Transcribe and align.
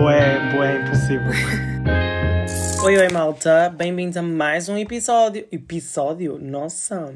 Boé, 0.00 0.50
boé, 0.50 0.80
impossível. 0.80 1.28
oi, 2.82 2.96
oi, 2.96 3.08
malta. 3.12 3.68
Bem-vindos 3.68 4.16
a 4.16 4.22
mais 4.22 4.66
um 4.66 4.78
episódio. 4.78 5.46
Episódio? 5.52 6.38
Nossa. 6.38 7.14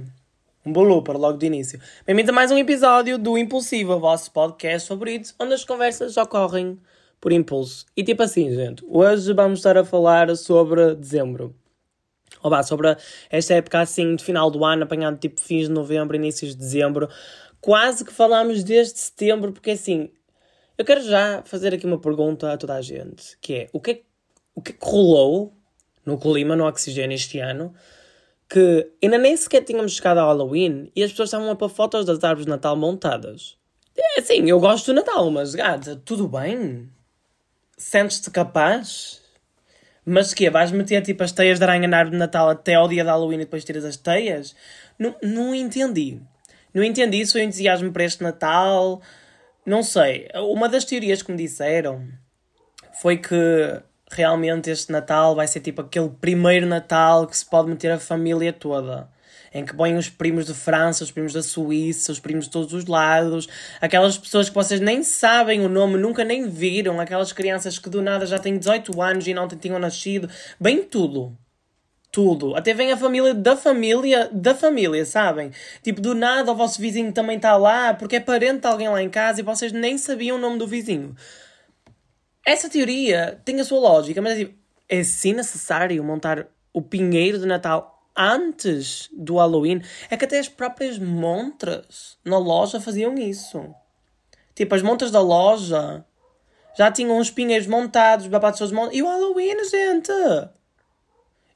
Um 0.67 0.71
blooper 0.71 1.17
logo 1.17 1.39
de 1.39 1.47
início. 1.47 1.81
Bem-vindos 2.07 2.29
a 2.29 2.33
mais 2.35 2.51
um 2.51 2.59
episódio 2.59 3.17
do 3.17 3.39
Impulsivo, 3.39 3.99
vosso 3.99 4.31
podcast 4.33 4.87
favorito, 4.87 5.35
onde 5.41 5.55
as 5.55 5.65
conversas 5.65 6.15
ocorrem 6.19 6.79
por 7.19 7.33
impulso. 7.33 7.87
E 7.97 8.05
tipo 8.05 8.23
assim, 8.23 8.55
gente, 8.55 8.85
hoje 8.87 9.33
vamos 9.33 9.61
estar 9.61 9.79
a 9.79 9.85
falar 9.85 10.37
sobre 10.37 10.95
dezembro. 10.95 11.55
Ou 12.43 12.51
vá, 12.51 12.63
sobre 12.63 12.95
esta 13.31 13.55
época 13.55 13.81
assim 13.81 14.15
de 14.15 14.23
final 14.23 14.51
do 14.51 14.63
ano, 14.63 14.83
apanhado 14.83 15.17
tipo 15.17 15.41
fins 15.41 15.69
de 15.69 15.73
novembro, 15.73 16.17
inícios 16.17 16.51
de 16.51 16.59
dezembro. 16.59 17.09
Quase 17.63 18.05
que 18.05 18.13
falámos 18.13 18.63
desde 18.63 18.99
setembro, 18.99 19.55
porque 19.55 19.71
assim, 19.71 20.11
eu 20.77 20.85
quero 20.85 21.03
já 21.03 21.43
fazer 21.45 21.75
aqui 21.75 21.87
uma 21.87 21.99
pergunta 21.99 22.53
a 22.53 22.57
toda 22.57 22.75
a 22.75 22.83
gente, 22.83 23.37
que 23.41 23.55
é, 23.55 23.69
o 23.73 23.81
que 23.81 23.91
é, 23.91 24.03
o 24.55 24.63
que, 24.63 24.73
é 24.73 24.75
que 24.75 24.85
rolou 24.85 25.53
no 26.05 26.19
clima, 26.19 26.57
no 26.57 26.67
oxigênio 26.67 27.15
este 27.15 27.39
ano, 27.39 27.75
que 28.49 28.91
ainda 29.03 29.19
nem 29.19 29.37
sequer 29.37 29.63
tínhamos 29.63 29.93
chegado 29.93 30.19
ao 30.19 30.29
Halloween 30.29 30.91
e 30.95 31.03
as 31.03 31.11
pessoas 31.11 31.29
estavam 31.29 31.51
a 31.51 31.57
pôr 31.57 31.69
fotos 31.69 32.05
das 32.05 32.23
árvores 32.23 32.45
de 32.45 32.51
Natal 32.51 32.77
montadas. 32.77 33.57
É 33.97 34.21
assim, 34.21 34.49
eu 34.49 34.59
gosto 34.59 34.87
do 34.87 34.95
Natal, 34.95 35.31
mas 35.31 35.55
gata, 35.55 36.01
tudo 36.05 36.29
bem? 36.29 36.91
Sentes-te 37.77 38.31
capaz? 38.31 39.23
Mas 40.05 40.35
que 40.35 40.51
Vais 40.51 40.71
meter 40.71 41.03
tipo 41.03 41.23
as 41.23 41.33
teias 41.33 41.59
de 41.59 41.65
aranha 41.65 41.89
na 41.89 41.99
árvore 41.99 42.17
de 42.17 42.19
Natal 42.19 42.49
até 42.49 42.75
ao 42.75 42.89
dia 42.89 43.03
de 43.03 43.09
Halloween 43.09 43.37
e 43.37 43.45
depois 43.45 43.65
tiras 43.65 43.85
as 43.85 43.97
teias? 43.97 44.55
Não, 44.99 45.15
não 45.23 45.55
entendi. 45.55 46.21
Não 46.75 46.83
entendi 46.83 47.25
se 47.25 47.37
o 47.37 47.41
entusiasmo 47.41 47.93
para 47.93 48.05
este 48.05 48.23
Natal 48.23 49.01
não 49.67 49.83
sei. 49.83 50.29
Uma 50.35 50.69
das 50.69 50.85
teorias 50.85 51.23
que 51.23 51.33
me 51.33 51.39
disseram 51.39 52.07
foi 53.01 53.17
que 53.17 53.83
realmente 54.11 54.71
este 54.71 54.93
Natal 54.93 55.35
vai 55.35 55.47
ser 55.47 55.61
tipo 55.61 55.81
aquele 55.81 56.09
primeiro 56.09 56.67
Natal 56.67 57.27
que 57.27 57.37
se 57.37 57.45
pode 57.45 57.69
meter 57.69 57.91
a 57.91 57.99
família 57.99 58.53
toda. 58.53 59.09
Em 59.53 59.65
que 59.65 59.75
põem 59.75 59.97
os 59.97 60.09
primos 60.09 60.47
de 60.47 60.55
França, 60.55 61.05
os 61.05 61.13
primos 61.13 61.33
da 61.33 61.43
Suíça, 61.43 62.11
os 62.11 62.19
primos 62.19 62.47
de 62.47 62.51
todos 62.51 62.73
os 62.73 62.87
lados, 62.87 63.49
aquelas 63.81 64.19
pessoas 64.19 64.49
que 64.49 64.55
vocês 64.55 64.81
nem 64.81 65.05
sabem 65.05 65.61
o 65.65 65.69
nome, 65.69 65.97
nunca 65.97 66.25
nem 66.25 66.49
viram, 66.49 67.01
aquelas 67.01 67.33
crianças 67.33 67.79
que 67.79 67.89
do 67.89 68.03
nada 68.03 68.27
já 68.27 68.39
têm 68.39 68.59
18 68.59 69.01
anos 69.01 69.27
e 69.29 69.33
não 69.33 69.47
tinham 69.47 69.79
nascido, 69.79 70.29
bem 70.61 70.83
tudo 70.83 71.39
tudo. 72.15 72.55
Até 72.55 72.73
vem 72.73 72.93
a 72.93 72.97
família 72.97 73.35
da 73.35 73.57
família 73.57 74.29
da 74.31 74.55
família, 74.55 75.05
sabem? 75.05 75.51
Tipo, 75.83 76.01
do 76.01 76.15
nada 76.15 76.53
o 76.53 76.55
vosso 76.55 76.81
vizinho 76.81 77.13
também 77.13 77.37
está 77.37 77.57
lá 77.57 77.93
porque 77.93 78.15
é 78.15 78.21
parente 78.21 78.61
de 78.61 78.69
alguém 78.69 78.89
lá 78.89 79.03
em 79.03 79.11
casa 79.11 79.41
e 79.41 79.43
vocês 79.43 79.73
nem 79.73 79.99
sabiam 79.99 80.37
o 80.37 80.41
nome 80.41 80.57
do 80.57 80.65
vizinho. 80.65 81.17
Essa 82.47 82.71
teoria 82.71 83.41
tem 83.45 83.59
a 83.59 83.65
sua 83.65 83.81
lógica, 83.81 84.23
mas 84.23 84.35
é 84.35 84.45
tipo, 84.45 84.55
é 84.89 85.03
sim 85.03 85.33
necessário 85.33 86.05
montar 86.05 86.47
o 86.73 86.81
pinheiro 86.81 87.37
de 87.37 87.47
Natal 87.47 88.09
antes 88.17 89.09
do 89.13 89.39
Halloween? 89.39 89.83
É 90.09 90.17
que 90.17 90.25
até 90.25 90.39
as 90.39 90.49
próprias 90.49 91.01
montras 91.01 92.17
na 92.25 92.39
loja 92.39 92.81
faziam 92.81 93.17
isso. 93.17 93.75
Tipo, 94.55 94.77
as 94.77 94.83
montras 94.83 95.11
da 95.11 95.21
loja 95.21 96.05
já 96.79 96.93
tinham 96.93 97.19
os 97.19 97.29
pinheiros 97.29 97.67
montados, 97.67 98.29
babados 98.29 98.71
montados. 98.71 98.97
E 98.97 99.03
o 99.03 99.09
Halloween, 99.09 99.65
gente! 99.65 100.13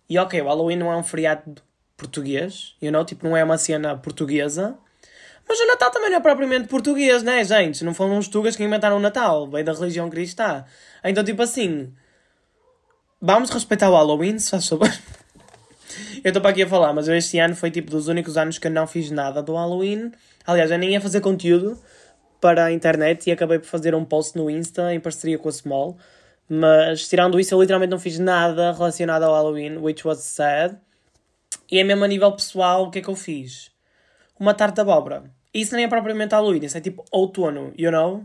E 0.08 0.18
ok, 0.18 0.40
o 0.40 0.46
Halloween 0.46 0.76
não 0.76 0.92
é 0.92 0.96
um 0.96 1.02
feriado 1.02 1.62
português, 1.96 2.74
you 2.80 2.90
know? 2.90 3.04
Tipo, 3.04 3.28
não 3.28 3.36
é 3.36 3.44
uma 3.44 3.58
cena 3.58 3.96
portuguesa. 3.96 4.78
Mas 5.46 5.58
o 5.60 5.66
Natal 5.66 5.90
também 5.90 6.10
não 6.10 6.18
é 6.18 6.20
propriamente 6.20 6.68
português, 6.68 7.22
né, 7.22 7.42
gente? 7.42 7.84
Não 7.84 7.94
foram 7.94 8.18
os 8.18 8.28
tugas 8.28 8.54
que 8.54 8.62
inventaram 8.62 8.96
o 8.96 9.00
Natal, 9.00 9.48
veio 9.48 9.64
da 9.64 9.72
religião 9.72 10.08
cristã. 10.10 10.64
Então, 11.02 11.24
tipo 11.24 11.42
assim, 11.42 11.92
vamos 13.20 13.50
respeitar 13.50 13.90
o 13.90 13.94
Halloween, 13.94 14.38
se 14.38 14.50
faz 14.50 14.68
favor. 14.68 14.92
eu 16.22 16.28
estou 16.28 16.40
para 16.40 16.50
aqui 16.50 16.62
a 16.62 16.68
falar, 16.68 16.92
mas 16.92 17.08
este 17.08 17.38
ano 17.38 17.56
foi 17.56 17.70
tipo 17.70 17.90
dos 17.90 18.08
únicos 18.08 18.36
anos 18.36 18.58
que 18.58 18.66
eu 18.66 18.70
não 18.70 18.86
fiz 18.86 19.10
nada 19.10 19.42
do 19.42 19.54
Halloween. 19.54 20.12
Aliás, 20.46 20.70
eu 20.70 20.78
nem 20.78 20.92
ia 20.92 21.00
fazer 21.00 21.20
conteúdo 21.20 21.78
para 22.40 22.66
a 22.66 22.72
internet 22.72 23.28
e 23.28 23.32
acabei 23.32 23.58
por 23.58 23.66
fazer 23.66 23.94
um 23.94 24.04
post 24.04 24.36
no 24.36 24.50
Insta 24.50 24.94
em 24.94 25.00
parceria 25.00 25.38
com 25.38 25.48
a 25.48 25.52
Small 25.52 25.96
mas 26.48 27.08
tirando 27.08 27.38
isso, 27.38 27.54
eu 27.54 27.60
literalmente 27.60 27.90
não 27.90 27.98
fiz 27.98 28.18
nada 28.18 28.72
relacionado 28.72 29.24
ao 29.24 29.34
Halloween, 29.34 29.76
which 29.78 30.06
was 30.06 30.18
sad. 30.20 30.78
E 31.70 31.78
é 31.78 31.84
mesmo 31.84 32.04
a 32.04 32.08
nível 32.08 32.32
pessoal, 32.32 32.84
o 32.84 32.90
que 32.90 33.00
é 33.00 33.02
que 33.02 33.08
eu 33.08 33.14
fiz? 33.14 33.70
Uma 34.38 34.54
tarte 34.54 34.76
de 34.76 34.80
abóbora. 34.80 35.24
Isso 35.52 35.74
nem 35.74 35.84
é 35.84 35.88
propriamente 35.88 36.34
Halloween, 36.34 36.64
isso 36.64 36.78
é 36.78 36.80
tipo 36.80 37.04
outono, 37.10 37.72
you 37.76 37.90
know? 37.90 38.24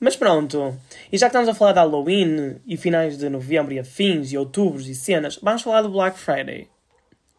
Mas 0.00 0.14
pronto, 0.14 0.78
e 1.10 1.18
já 1.18 1.26
que 1.26 1.30
estamos 1.30 1.48
a 1.48 1.54
falar 1.54 1.72
de 1.72 1.78
Halloween 1.80 2.60
e 2.66 2.76
finais 2.76 3.18
de 3.18 3.28
novembro 3.28 3.74
e 3.74 3.80
afins 3.80 4.30
e 4.30 4.38
outubros 4.38 4.86
e 4.88 4.94
cenas, 4.94 5.38
vamos 5.42 5.62
falar 5.62 5.82
do 5.82 5.90
Black 5.90 6.18
Friday. 6.18 6.68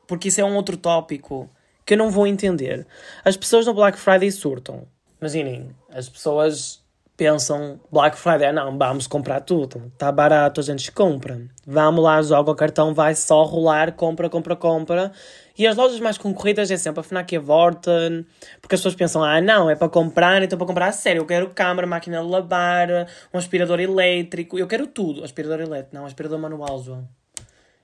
Porque 0.06 0.28
isso 0.28 0.41
é 0.41 0.44
um 0.44 0.56
outro 0.56 0.75
tópico 0.75 1.50
que 1.85 1.94
eu 1.94 1.97
não 1.97 2.09
vou 2.09 2.28
entender. 2.28 2.85
As 3.24 3.38
pessoas 3.38 3.66
no 3.66 3.74
Black 3.74 3.97
Friday 3.97 4.31
surtam. 4.31 4.88
Imaginem, 5.22 5.69
as 5.90 6.09
pessoas 6.09 6.84
pensam 7.19 7.78
Black 7.91 8.18
Friday, 8.18 8.53
não, 8.53 8.78
vamos 8.78 9.06
comprar 9.06 9.41
tudo, 9.41 9.91
está 9.91 10.09
barato, 10.09 10.62
a 10.62 10.63
gente 10.63 10.90
compra. 10.90 11.41
Vamos 11.68 12.02
lá, 12.02 12.22
joga 12.22 12.50
o 12.50 12.56
cartão, 12.56 12.94
vai 12.94 13.13
só 13.13 13.44
rolar, 13.44 13.91
compra, 13.91 14.30
compra, 14.30 14.56
compra. 14.56 15.12
E 15.58 15.68
as 15.68 15.75
lojas 15.75 16.00
mais 16.00 16.18
concorridas 16.18 16.72
é 16.72 16.78
sempre 16.78 17.02
a 17.02 17.03
Fnac 17.03 17.35
e 17.35 17.38
a 17.38 17.41
Vorten, 17.41 18.25
porque 18.62 18.75
as 18.75 18.79
pessoas 18.79 18.96
pensam, 18.96 19.22
ah, 19.22 19.41
não, 19.41 19.69
é 19.69 19.75
para 19.75 19.90
comprar, 19.90 20.41
então 20.41 20.58
para 20.58 20.66
comprar 20.66 20.88
a 20.88 20.91
sério, 20.94 21.19
eu 21.19 21.25
quero 21.25 21.50
câmara, 21.50 21.85
máquina 21.85 22.22
de 22.22 22.25
lavar, 22.25 22.88
um 23.34 23.38
aspirador 23.38 23.81
elétrico, 23.81 24.58
eu 24.58 24.66
quero 24.66 24.88
tudo. 24.88 25.22
Aspirador 25.22 25.59
elétrico, 25.59 25.94
não, 25.94 26.06
aspirador 26.06 26.40
manual, 26.40 26.81
João. 26.81 27.06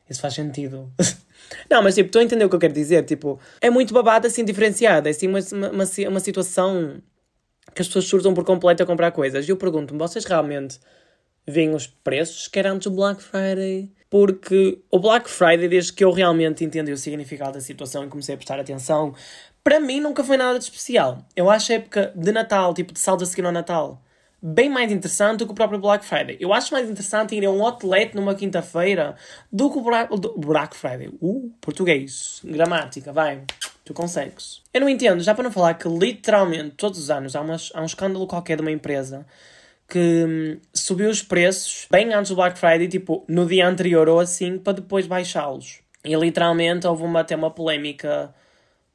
Isso 0.10 0.22
faz 0.22 0.34
sentido. 0.34 0.90
não, 1.70 1.84
mas 1.84 1.94
tipo, 1.96 2.08
estou 2.08 2.22
a 2.22 2.24
entender 2.24 2.46
o 2.46 2.50
que 2.50 2.56
eu 2.56 2.60
quero 2.60 2.74
dizer, 2.74 3.04
tipo, 3.04 3.38
é 3.60 3.70
muito 3.70 3.94
babado 3.94 4.28
assim 4.28 4.46
diferenciado, 4.46 5.10
é 5.10 5.12
assim 5.12 5.28
uma, 5.28 5.40
uma, 5.52 5.84
uma 6.10 6.20
situação 6.22 7.02
que 7.74 7.82
as 7.82 7.88
pessoas 7.88 8.06
surtam 8.06 8.34
por 8.34 8.44
completo 8.44 8.84
a 8.84 8.86
comprar 8.86 9.12
coisas. 9.12 9.48
E 9.48 9.52
eu 9.52 9.58
pergunto-me, 9.58 10.00
vocês 10.00 10.26
realmente 10.26 10.80
veem 11.48 11.74
os 11.74 11.88
preços 11.88 12.48
que 12.48 12.60
era 12.60 12.72
antes 12.72 12.90
do 12.90 12.96
Black 12.96 13.22
Friday? 13.22 13.92
Porque 14.10 14.80
o 14.90 15.00
Black 15.00 15.30
Friday, 15.30 15.68
desde 15.68 15.94
que 15.94 16.04
eu 16.04 16.12
realmente 16.12 16.64
entendi 16.64 16.92
o 16.92 16.98
significado 16.98 17.54
da 17.54 17.62
situação 17.62 18.06
e 18.06 18.08
comecei 18.08 18.36
a 18.36 18.38
prestar 18.38 18.60
atenção, 18.60 19.14
para 19.64 19.80
mim 19.80 20.00
nunca 20.00 20.24
foi 20.24 20.38
nada 20.38 20.58
de 20.58 20.64
especial. 20.64 21.26
Eu 21.36 21.50
acho 21.50 21.72
a 21.72 21.76
época 21.76 22.14
de 22.16 22.32
Natal, 22.32 22.74
tipo 22.74 22.94
de 22.94 23.00
saldo 23.00 23.24
a 23.24 23.26
seguir 23.26 23.46
ao 23.46 23.52
Natal, 23.52 24.02
bem 24.42 24.70
mais 24.70 24.92
interessante 24.92 25.40
do 25.40 25.48
que 25.48 25.52
o 25.52 25.56
próprio 25.56 25.80
Black 25.80 26.06
Friday. 26.06 26.38
Eu 26.40 26.54
acho 26.54 26.72
mais 26.72 26.90
interessante 26.90 27.36
ir 27.36 27.46
a 27.46 27.50
um 27.50 27.64
outlet 27.66 28.16
numa 28.16 28.36
quinta-feira 28.36 29.16
do 29.52 29.72
que 29.72 29.80
o 29.80 30.18
Black 30.38 30.76
Friday. 30.76 31.10
Uh, 31.20 31.52
português, 31.60 32.42
gramática, 32.44 33.12
vai. 33.12 33.44
Tu 33.86 33.94
consegues. 33.94 34.64
Eu 34.74 34.82
não 34.82 34.90
entendo, 34.90 35.22
já 35.22 35.36
para 35.36 35.44
não 35.44 35.52
falar 35.52 35.76
que 35.76 35.88
literalmente 35.88 36.72
todos 36.72 37.00
os 37.00 37.12
anos 37.12 37.36
há, 37.36 37.42
umas, 37.42 37.72
há 37.74 37.82
um 37.82 37.86
escândalo 37.86 38.26
qualquer 38.26 38.58
de 38.58 38.62
uma 38.64 38.72
empresa 38.72 39.26
que 39.88 40.26
hum, 40.28 40.60
subiu 40.74 41.10
os 41.10 41.22
preços 41.22 41.88
bem 41.92 42.12
antes 42.12 42.30
do 42.30 42.36
Black 42.36 42.58
Friday, 42.58 42.88
tipo 42.88 43.24
no 43.28 43.46
dia 43.46 43.68
anterior 43.68 44.10
ou 44.10 44.20
assim, 44.20 44.58
para 44.58 44.74
depois 44.74 45.06
baixá-los. 45.06 45.82
E 46.04 46.16
literalmente 46.16 46.88
houve 46.88 47.04
uma, 47.04 47.20
até 47.22 47.36
uma 47.36 47.52
polémica 47.52 48.34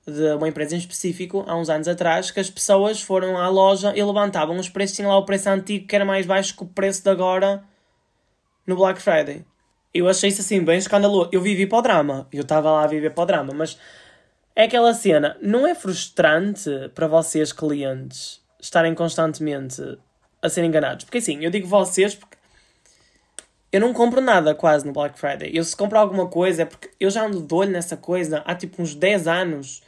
de 0.04 0.34
uma 0.34 0.48
empresa 0.48 0.74
em 0.74 0.78
específico, 0.78 1.44
há 1.46 1.56
uns 1.56 1.70
anos 1.70 1.86
atrás, 1.86 2.32
que 2.32 2.40
as 2.40 2.50
pessoas 2.50 3.00
foram 3.00 3.38
à 3.38 3.48
loja 3.48 3.92
e 3.94 4.02
levantavam 4.02 4.56
os 4.56 4.68
preços, 4.68 4.96
tinham 4.96 5.10
lá 5.10 5.18
o 5.18 5.24
preço 5.24 5.48
antigo 5.48 5.86
que 5.86 5.94
era 5.94 6.04
mais 6.04 6.26
baixo 6.26 6.56
que 6.56 6.64
o 6.64 6.66
preço 6.66 7.04
de 7.04 7.10
agora 7.10 7.62
no 8.66 8.74
Black 8.76 9.00
Friday. 9.00 9.44
Eu 9.92 10.08
achei 10.08 10.30
isso 10.30 10.40
assim 10.40 10.64
bem 10.64 10.78
escandaloso. 10.78 11.30
Eu 11.32 11.40
vivi 11.40 11.66
para 11.66 11.78
o 11.78 11.82
drama, 11.82 12.28
eu 12.32 12.42
estava 12.42 12.70
lá 12.70 12.84
a 12.84 12.86
viver 12.86 13.10
para 13.10 13.22
o 13.22 13.26
drama, 13.26 13.52
mas 13.52 13.78
é 14.54 14.64
aquela 14.64 14.92
cena, 14.92 15.36
não 15.40 15.66
é 15.66 15.74
frustrante 15.74 16.70
para 16.94 17.06
vocês, 17.06 17.52
clientes, 17.52 18.40
estarem 18.60 18.94
constantemente 18.94 19.98
a 20.42 20.48
ser 20.48 20.64
enganados? 20.64 21.04
Porque 21.04 21.18
assim, 21.18 21.44
eu 21.44 21.50
digo 21.50 21.66
vocês 21.66 22.14
porque 22.14 22.36
eu 23.72 23.80
não 23.80 23.92
compro 23.92 24.20
nada 24.20 24.54
quase 24.54 24.84
no 24.84 24.92
Black 24.92 25.18
Friday. 25.18 25.50
Eu 25.54 25.62
se 25.62 25.76
compro 25.76 25.98
alguma 25.98 26.26
coisa 26.26 26.62
é 26.62 26.64
porque 26.64 26.90
eu 26.98 27.08
já 27.08 27.24
ando 27.24 27.40
de 27.40 27.54
olho 27.54 27.70
nessa 27.70 27.96
coisa 27.96 28.42
há 28.44 28.54
tipo 28.54 28.82
uns 28.82 28.94
10 28.94 29.28
anos. 29.28 29.82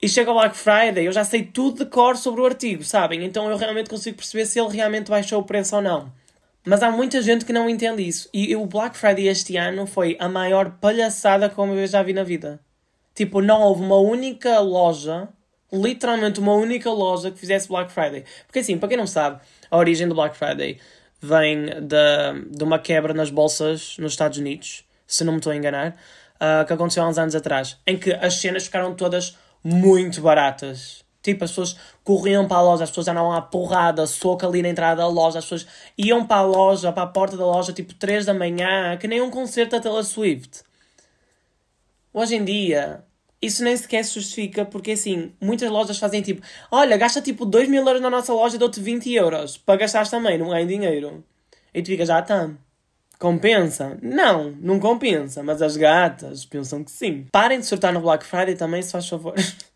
E 0.00 0.08
chega 0.08 0.30
o 0.30 0.34
Black 0.34 0.54
Friday, 0.54 1.06
eu 1.06 1.12
já 1.12 1.24
sei 1.24 1.42
tudo 1.42 1.84
de 1.84 1.90
cor 1.90 2.18
sobre 2.18 2.42
o 2.42 2.44
artigo, 2.44 2.84
sabem? 2.84 3.24
Então 3.24 3.48
eu 3.50 3.56
realmente 3.56 3.88
consigo 3.88 4.18
perceber 4.18 4.44
se 4.44 4.60
ele 4.60 4.68
realmente 4.68 5.10
baixou 5.10 5.40
o 5.40 5.44
preço 5.44 5.76
ou 5.76 5.80
não. 5.80 6.12
Mas 6.66 6.82
há 6.82 6.90
muita 6.90 7.22
gente 7.22 7.46
que 7.46 7.52
não 7.52 7.70
entende 7.70 8.06
isso. 8.06 8.28
E 8.34 8.54
o 8.54 8.66
Black 8.66 8.96
Friday 8.98 9.28
este 9.28 9.56
ano 9.56 9.86
foi 9.86 10.16
a 10.20 10.28
maior 10.28 10.72
palhaçada 10.72 11.48
que 11.48 11.58
eu 11.58 11.86
já 11.86 12.02
vi 12.02 12.12
na 12.12 12.22
vida. 12.22 12.60
Tipo, 13.16 13.40
não 13.40 13.62
houve 13.62 13.82
uma 13.82 13.96
única 13.96 14.60
loja, 14.60 15.26
literalmente 15.72 16.38
uma 16.38 16.52
única 16.52 16.90
loja 16.90 17.30
que 17.30 17.38
fizesse 17.38 17.66
Black 17.66 17.90
Friday. 17.90 18.24
Porque 18.46 18.58
assim, 18.58 18.76
para 18.76 18.90
quem 18.90 18.98
não 18.98 19.06
sabe, 19.06 19.40
a 19.70 19.76
origem 19.78 20.06
do 20.06 20.14
Black 20.14 20.36
Friday 20.36 20.78
vem 21.18 21.64
de, 21.64 22.56
de 22.56 22.62
uma 22.62 22.78
quebra 22.78 23.14
nas 23.14 23.30
bolsas 23.30 23.96
nos 23.98 24.12
Estados 24.12 24.36
Unidos, 24.36 24.84
se 25.06 25.24
não 25.24 25.32
me 25.32 25.38
estou 25.38 25.50
a 25.50 25.56
enganar, 25.56 25.96
uh, 26.34 26.66
que 26.66 26.74
aconteceu 26.74 27.02
há 27.02 27.08
uns 27.08 27.16
anos 27.16 27.34
atrás, 27.34 27.78
em 27.86 27.96
que 27.96 28.12
as 28.12 28.34
cenas 28.34 28.66
ficaram 28.66 28.94
todas 28.94 29.34
muito 29.64 30.20
baratas. 30.20 31.02
Tipo, 31.22 31.44
as 31.44 31.50
pessoas 31.50 31.76
corriam 32.04 32.46
para 32.46 32.58
a 32.58 32.62
loja, 32.62 32.84
as 32.84 32.90
pessoas 32.90 33.06
não 33.06 33.32
há 33.32 33.40
porrada, 33.40 34.06
soco 34.06 34.46
ali 34.46 34.60
na 34.60 34.68
entrada 34.68 35.00
da 35.00 35.08
loja, 35.08 35.38
as 35.38 35.44
pessoas 35.46 35.66
iam 35.96 36.26
para 36.26 36.36
a 36.36 36.42
loja, 36.42 36.92
para 36.92 37.04
a 37.04 37.06
porta 37.06 37.34
da 37.34 37.46
loja, 37.46 37.72
tipo 37.72 37.94
3 37.94 38.26
da 38.26 38.34
manhã, 38.34 38.94
que 38.98 39.08
nem 39.08 39.22
um 39.22 39.30
concerto 39.30 39.70
da 39.70 39.80
Taylor 39.80 40.04
Swift. 40.04 40.65
Hoje 42.18 42.34
em 42.34 42.42
dia, 42.46 43.04
isso 43.42 43.62
nem 43.62 43.76
sequer 43.76 44.02
se 44.02 44.14
justifica, 44.14 44.64
porque 44.64 44.92
assim, 44.92 45.34
muitas 45.38 45.70
lojas 45.70 45.98
fazem 45.98 46.22
tipo, 46.22 46.40
olha, 46.70 46.96
gasta 46.96 47.20
tipo 47.20 47.44
2 47.44 47.68
mil 47.68 47.86
euros 47.86 48.00
na 48.00 48.08
nossa 48.08 48.32
loja, 48.32 48.56
dou-te 48.56 48.80
20 48.80 49.12
euros, 49.12 49.58
para 49.58 49.80
gastares 49.80 50.08
também, 50.08 50.38
não 50.38 50.48
ganho 50.48 50.66
dinheiro. 50.66 51.22
E 51.74 51.82
tu 51.82 51.88
ficas, 51.88 52.08
já 52.08 52.22
tá. 52.22 52.48
Compensa? 53.18 53.98
Não, 54.00 54.50
não 54.52 54.80
compensa, 54.80 55.42
mas 55.42 55.60
as 55.60 55.76
gatas 55.76 56.46
pensam 56.46 56.82
que 56.82 56.90
sim. 56.90 57.26
Parem 57.30 57.60
de 57.60 57.66
sortar 57.66 57.92
no 57.92 58.00
Black 58.00 58.24
Friday 58.24 58.54
também, 58.54 58.80
se 58.80 58.92
faz 58.92 59.06
favor. 59.06 59.34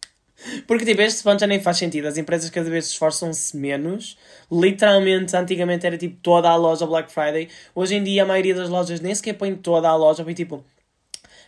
Porque, 0.66 0.87
tipo, 0.87 1.02
este 1.02 1.22
ponto 1.22 1.40
já 1.40 1.46
nem 1.46 1.60
faz 1.60 1.76
sentido. 1.76 2.08
As 2.08 2.16
empresas 2.16 2.48
cada 2.48 2.70
vez 2.70 2.87
esforçam-se 2.87 3.54
menos. 3.54 4.16
Literalmente, 4.50 5.37
antigamente 5.37 5.87
era 5.87 5.98
tipo 5.98 6.16
toda 6.22 6.48
a 6.48 6.56
loja 6.56 6.87
Black 6.87 7.12
Friday. 7.12 7.50
Hoje 7.75 7.96
em 7.96 8.02
dia, 8.02 8.22
a 8.22 8.26
maioria 8.26 8.54
das 8.54 8.70
lojas 8.70 8.98
nem 8.98 9.14
sequer 9.14 9.34
põe 9.34 9.54
toda 9.54 9.90
a 9.90 9.94
loja. 9.94 10.25
Põe 10.25 10.32
tipo 10.32 10.64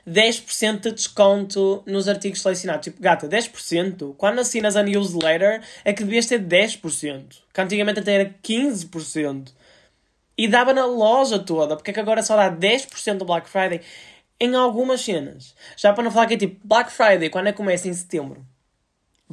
10% 0.08 0.80
de 0.80 0.92
desconto 0.92 1.82
nos 1.86 2.08
artigos 2.08 2.42
selecionados. 2.42 2.84
Tipo, 2.84 3.00
gata, 3.00 3.28
10%. 3.28 4.14
Quando 4.16 4.40
assinas 4.40 4.76
a 4.76 4.82
newsletter, 4.82 5.62
é 5.84 5.92
que 5.92 6.04
devias 6.04 6.26
ter 6.26 6.40
10%. 6.40 7.38
Que 7.52 7.60
antigamente 7.60 8.00
até 8.00 8.14
era 8.14 8.34
15%. 8.42 9.52
E 10.36 10.48
dava 10.48 10.72
na 10.72 10.86
loja 10.86 11.38
toda. 11.38 11.76
Porque 11.76 11.90
é 11.90 11.94
que 11.94 12.00
agora 12.00 12.22
só 12.22 12.36
dá 12.36 12.50
10% 12.50 13.18
do 13.18 13.24
Black 13.24 13.48
Friday? 13.48 13.80
Em 14.40 14.54
algumas 14.54 15.00
cenas. 15.00 15.54
Já 15.76 15.92
para 15.92 16.02
não 16.02 16.10
falar 16.10 16.26
que 16.26 16.34
é 16.34 16.38
tipo 16.38 16.66
Black 16.66 16.90
Friday, 16.90 17.30
quando 17.30 17.46
é 17.48 17.52
que 17.52 17.58
começa 17.58 17.86
em 17.88 17.94
setembro? 17.94 18.44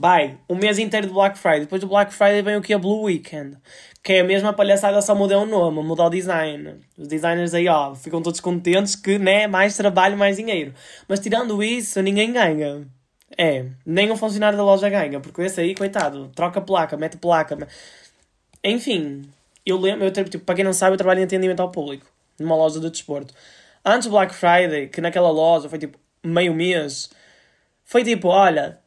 Vai, 0.01 0.37
um 0.49 0.55
mês 0.55 0.79
inteiro 0.79 1.07
de 1.07 1.13
Black 1.13 1.37
Friday. 1.37 1.59
Depois 1.59 1.81
do 1.81 1.87
Black 1.87 2.13
Friday 2.13 2.41
vem 2.41 2.55
o 2.55 2.61
que? 2.61 2.73
A 2.73 2.79
Blue 2.79 3.01
Weekend. 3.01 3.57
Que 4.01 4.13
é 4.13 4.19
a 4.21 4.23
mesma 4.23 4.53
palhaçada, 4.53 5.01
só 5.01 5.13
muda 5.13 5.37
o 5.37 5.45
nome, 5.45 5.83
muda 5.83 6.03
o 6.05 6.09
design. 6.09 6.79
Os 6.97 7.05
designers 7.05 7.53
aí, 7.53 7.67
ó, 7.67 7.93
ficam 7.93 8.21
todos 8.21 8.39
contentes 8.39 8.95
que, 8.95 9.19
né, 9.19 9.45
mais 9.45 9.75
trabalho, 9.75 10.17
mais 10.17 10.37
dinheiro. 10.37 10.73
Mas 11.05 11.19
tirando 11.19 11.61
isso, 11.61 12.01
ninguém 12.01 12.31
ganha. 12.31 12.87
É, 13.37 13.65
nem 13.85 14.09
um 14.09 14.15
funcionário 14.15 14.57
da 14.57 14.63
loja 14.63 14.89
ganha, 14.89 15.19
porque 15.19 15.41
esse 15.41 15.59
aí, 15.59 15.75
coitado, 15.75 16.31
troca 16.33 16.61
placa, 16.61 16.95
mete 16.95 17.17
placa. 17.17 17.67
Enfim, 18.63 19.29
eu 19.65 19.77
lembro, 19.77 20.05
eu, 20.05 20.11
tipo, 20.11 20.45
para 20.45 20.55
quem 20.55 20.63
não 20.63 20.71
sabe, 20.71 20.93
eu 20.93 20.97
trabalho 20.97 21.19
em 21.19 21.25
atendimento 21.25 21.59
ao 21.59 21.71
público, 21.71 22.05
numa 22.39 22.55
loja 22.55 22.79
de 22.79 22.89
desporto. 22.89 23.33
Antes 23.83 24.07
do 24.07 24.11
Black 24.11 24.33
Friday, 24.33 24.87
que 24.87 25.01
naquela 25.01 25.29
loja 25.29 25.67
foi 25.67 25.77
tipo 25.77 25.99
meio 26.23 26.53
mês, 26.53 27.09
foi 27.83 28.03
tipo, 28.03 28.29
olha, 28.29 28.79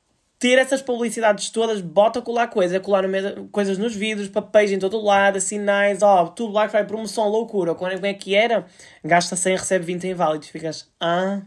ter 0.43 0.59
essas 0.59 0.83
publicidades 0.83 1.51
todas, 1.51 1.81
bota 1.81 2.21
colar 2.21 2.49
coisas, 2.49 2.77
colar 2.81 3.05
coisas 3.53 3.79
nos 3.79 3.95
vidros, 3.95 4.27
papéis 4.27 4.73
em 4.73 4.79
todo 4.81 5.01
lado, 5.01 5.41
sinais, 5.41 6.03
ó, 6.03 6.25
oh, 6.25 6.29
tudo 6.31 6.53
Black 6.53 6.69
Friday, 6.69 6.89
promoção, 6.89 7.29
loucura. 7.29 7.77
Quando 7.77 8.05
é 8.05 8.13
que 8.13 8.35
era? 8.35 8.67
Gasta 9.05 9.37
100, 9.37 9.57
recebe 9.59 9.85
20 9.85 10.09
em 10.09 10.15
válidos. 10.15 10.49
Ficas, 10.49 10.91
ah. 11.01 11.43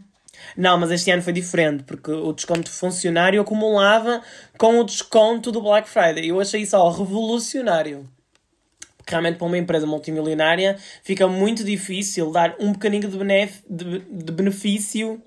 Não, 0.56 0.78
mas 0.78 0.90
este 0.90 1.10
ano 1.10 1.20
foi 1.20 1.34
diferente, 1.34 1.84
porque 1.84 2.10
o 2.10 2.32
desconto 2.32 2.70
funcionário 2.70 3.38
acumulava 3.38 4.22
com 4.56 4.80
o 4.80 4.84
desconto 4.84 5.52
do 5.52 5.60
Black 5.60 5.86
Friday. 5.86 6.28
Eu 6.28 6.40
achei 6.40 6.62
isso, 6.62 6.74
ó, 6.74 6.88
revolucionário. 6.88 8.08
Porque 8.96 9.10
realmente 9.10 9.36
para 9.36 9.46
uma 9.46 9.58
empresa 9.58 9.86
multimilionária 9.86 10.78
fica 11.02 11.28
muito 11.28 11.62
difícil 11.62 12.32
dar 12.32 12.56
um 12.58 12.72
bocadinho 12.72 13.10
de, 13.10 13.18
de, 13.68 13.98
de 13.98 14.32
benefício 14.32 15.22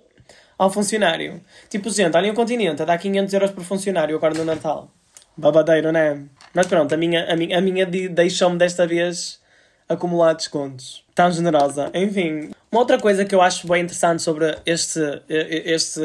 ao 0.59 0.69
funcionário. 0.69 1.41
Tipo, 1.69 1.89
gente, 1.89 2.15
ali 2.17 2.29
um 2.29 2.35
continente, 2.35 2.83
dá 2.83 2.97
500 2.97 3.33
euros 3.33 3.51
por 3.51 3.63
funcionário 3.63 4.15
agora 4.17 4.33
no 4.33 4.43
Natal. 4.43 4.91
Babadeiro, 5.37 5.93
não 5.93 5.99
é? 5.99 6.19
Mas 6.53 6.67
pronto, 6.67 6.93
a 6.93 6.97
minha, 6.97 7.31
a 7.31 7.35
minha, 7.35 7.57
a 7.57 7.61
minha 7.61 7.85
deixou-me 7.85 8.57
desta 8.57 8.85
vez 8.85 9.39
acumular 9.87 10.33
descontos. 10.33 11.05
Tão 11.15 11.31
generosa. 11.31 11.89
Enfim, 11.93 12.51
uma 12.69 12.81
outra 12.81 12.99
coisa 12.99 13.23
que 13.23 13.33
eu 13.33 13.41
acho 13.41 13.65
bem 13.67 13.83
interessante 13.83 14.21
sobre 14.21 14.57
este, 14.65 14.99
este, 15.29 16.01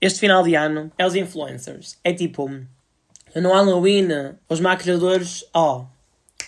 este 0.00 0.20
final 0.20 0.42
de 0.42 0.54
ano 0.54 0.92
é 0.98 1.06
os 1.06 1.14
influencers. 1.14 1.98
É 2.04 2.12
tipo, 2.12 2.46
no 3.34 3.52
Halloween, 3.52 4.08
os 4.50 4.60
maquilhadores, 4.60 5.46
ó, 5.54 5.86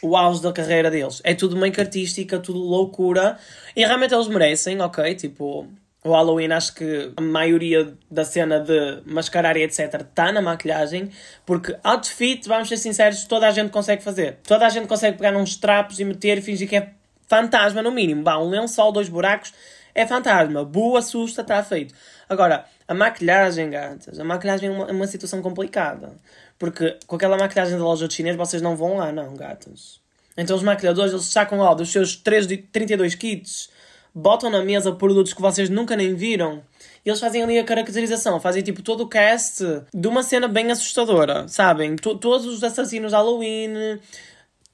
oh, 0.03 0.07
o 0.07 0.17
auge 0.17 0.43
da 0.43 0.53
carreira 0.53 0.91
deles. 0.91 1.23
É 1.25 1.33
tudo 1.33 1.57
meio 1.57 1.73
artística, 1.79 2.39
tudo 2.39 2.59
loucura. 2.59 3.39
E 3.75 3.83
realmente 3.85 4.13
eles 4.13 4.29
merecem, 4.29 4.79
ok? 4.81 5.15
Tipo, 5.15 5.67
o 6.05 6.11
Halloween, 6.11 6.51
acho 6.53 6.75
que 6.75 7.13
a 7.17 7.21
maioria 7.21 7.95
da 8.11 8.25
cena 8.25 8.59
de 8.59 9.03
mascarar 9.07 9.57
e 9.57 9.63
etc. 9.63 10.01
está 10.01 10.33
na 10.33 10.43
maquilhagem, 10.43 11.11
porque 11.47 11.77
outfit, 11.85 12.49
vamos 12.49 12.69
ser 12.69 12.77
sinceros, 12.77 13.25
toda 13.25 13.47
a 13.47 13.51
gente 13.53 13.71
consegue 13.71 14.03
fazer. 14.03 14.39
Toda 14.43 14.67
a 14.67 14.69
gente 14.69 14.89
consegue 14.89 15.17
pegar 15.17 15.37
uns 15.37 15.57
trapos 15.57 16.01
e 16.01 16.05
meter 16.05 16.39
e 16.39 16.43
fingir 16.43 16.69
que 16.69 16.77
é 16.77 16.91
fantasma, 17.29 17.83
no 17.83 17.93
mínimo. 17.93 18.23
Bah, 18.23 18.39
um 18.39 18.49
lençol, 18.49 18.91
dois 18.91 19.09
buracos, 19.09 19.55
é 19.95 20.05
fantasma. 20.05 20.65
Boa, 20.65 20.99
assusta, 20.99 21.43
está 21.43 21.63
feito. 21.63 21.95
Agora, 22.29 22.65
a 22.89 22.95
maquilhagem, 22.95 23.71
gatas, 23.71 24.19
a 24.19 24.25
maquilhagem 24.25 24.69
é 24.69 24.73
uma, 24.73 24.89
é 24.89 24.93
uma 24.93 25.07
situação 25.07 25.41
complicada. 25.41 26.17
Porque 26.59 26.97
com 27.07 27.15
aquela 27.15 27.37
maquilhagem 27.37 27.79
da 27.79 27.85
loja 27.85 28.09
de 28.09 28.15
chinês, 28.15 28.37
vocês 28.37 28.61
não 28.61 28.75
vão 28.75 28.97
lá, 28.97 29.13
não, 29.13 29.35
gatas. 29.35 30.01
Então 30.37 30.57
os 30.57 30.63
maquilhadores, 30.63 31.13
eles 31.13 31.27
sacam 31.27 31.59
lá 31.59 31.75
dos 31.75 31.93
seus 31.93 32.17
3, 32.17 32.47
32 32.73 33.15
kits 33.15 33.71
botam 34.15 34.51
na 34.51 34.63
mesa 34.63 34.93
produtos 34.93 35.33
que 35.33 35.41
vocês 35.41 35.69
nunca 35.69 35.97
nem 35.97 36.15
viram 36.15 36.63
e 37.05 37.09
eles 37.09 37.21
fazem 37.21 37.43
ali 37.43 37.59
a 37.59 37.65
caracterização, 37.65 38.39
fazem 38.39 38.63
tipo 38.63 38.81
todo 38.81 39.03
o 39.03 39.09
cast 39.09 39.65
de 39.93 40.09
uma 40.09 40.23
cena 40.23 40.47
bem 40.47 40.71
assustadora, 40.71 41.49
sabem? 41.49 41.97
T 41.97 42.17
todos 42.17 42.47
os 42.47 42.63
assassinos 42.63 43.11
de 43.11 43.17
Halloween. 43.17 43.99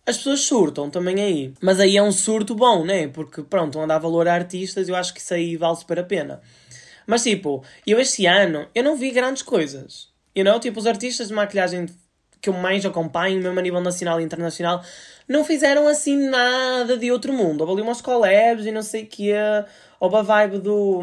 As 0.04 0.18
pessoas 0.18 0.40
surtam 0.40 0.90
também 0.90 1.22
aí. 1.22 1.54
Mas 1.60 1.80
aí 1.80 1.96
é 1.96 2.02
um 2.02 2.12
surto 2.12 2.54
bom, 2.54 2.84
né? 2.84 3.08
Porque 3.08 3.42
pronto, 3.42 3.68
estão 3.68 3.82
a 3.82 3.86
dar 3.86 3.98
valor 3.98 4.28
a 4.28 4.34
artistas 4.34 4.88
eu 4.88 4.96
acho 4.96 5.14
que 5.14 5.20
isso 5.20 5.32
aí 5.32 5.56
vale 5.56 5.76
super 5.76 5.98
a 5.98 6.04
pena. 6.04 6.40
Mas 7.06 7.22
tipo, 7.22 7.64
eu 7.86 7.98
este 7.98 8.26
ano 8.26 8.66
eu 8.74 8.84
não 8.84 8.96
vi 8.96 9.10
grandes 9.10 9.42
coisas. 9.42 10.08
You 10.36 10.44
know? 10.44 10.60
Tipo, 10.60 10.78
os 10.78 10.86
artistas 10.86 11.28
de 11.28 11.34
maquilhagem 11.34 11.86
que 12.40 12.48
eu 12.48 12.54
mais 12.54 12.84
acompanho, 12.84 13.42
mesmo 13.42 13.58
a 13.58 13.62
nível 13.62 13.80
nacional 13.80 14.20
e 14.20 14.24
internacional, 14.24 14.82
não 15.28 15.44
fizeram 15.44 15.86
assim 15.88 16.16
nada 16.28 16.96
de 16.96 17.10
outro 17.12 17.32
mundo. 17.32 17.60
Houve 17.60 17.74
ali 17.74 17.82
umas 17.82 18.00
collabs 18.00 18.66
e 18.66 18.72
não 18.72 18.82
sei 18.82 19.04
o 19.04 19.06
quê. 19.06 19.34
Houve 20.00 20.16
a 20.16 20.22
vibe 20.22 20.58
do. 20.58 21.00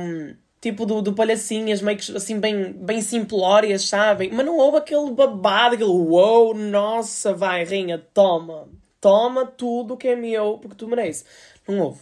Tipo 0.61 0.83
do, 0.83 0.99
do 0.99 1.13
palhacinhas, 1.13 1.79
meio 1.79 1.95
que 1.95 2.17
assim 2.17 2.39
bem, 2.39 2.73
bem 2.73 2.99
simplórias, 2.99 3.83
sabem? 3.83 4.31
Mas 4.33 4.43
não 4.43 4.57
houve 4.57 4.77
aquele 4.77 5.11
babado, 5.11 5.75
aquele 5.75 5.91
wow, 5.91 6.55
nossa, 6.55 7.33
vai, 7.35 7.63
rinha, 7.63 7.99
toma. 8.13 8.67
Toma 8.99 9.45
tudo 9.45 9.95
que 9.95 10.07
é 10.07 10.15
meu, 10.15 10.57
porque 10.59 10.75
tu 10.75 10.87
mereces. 10.87 11.23
Não 11.67 11.79
houve. 11.79 11.99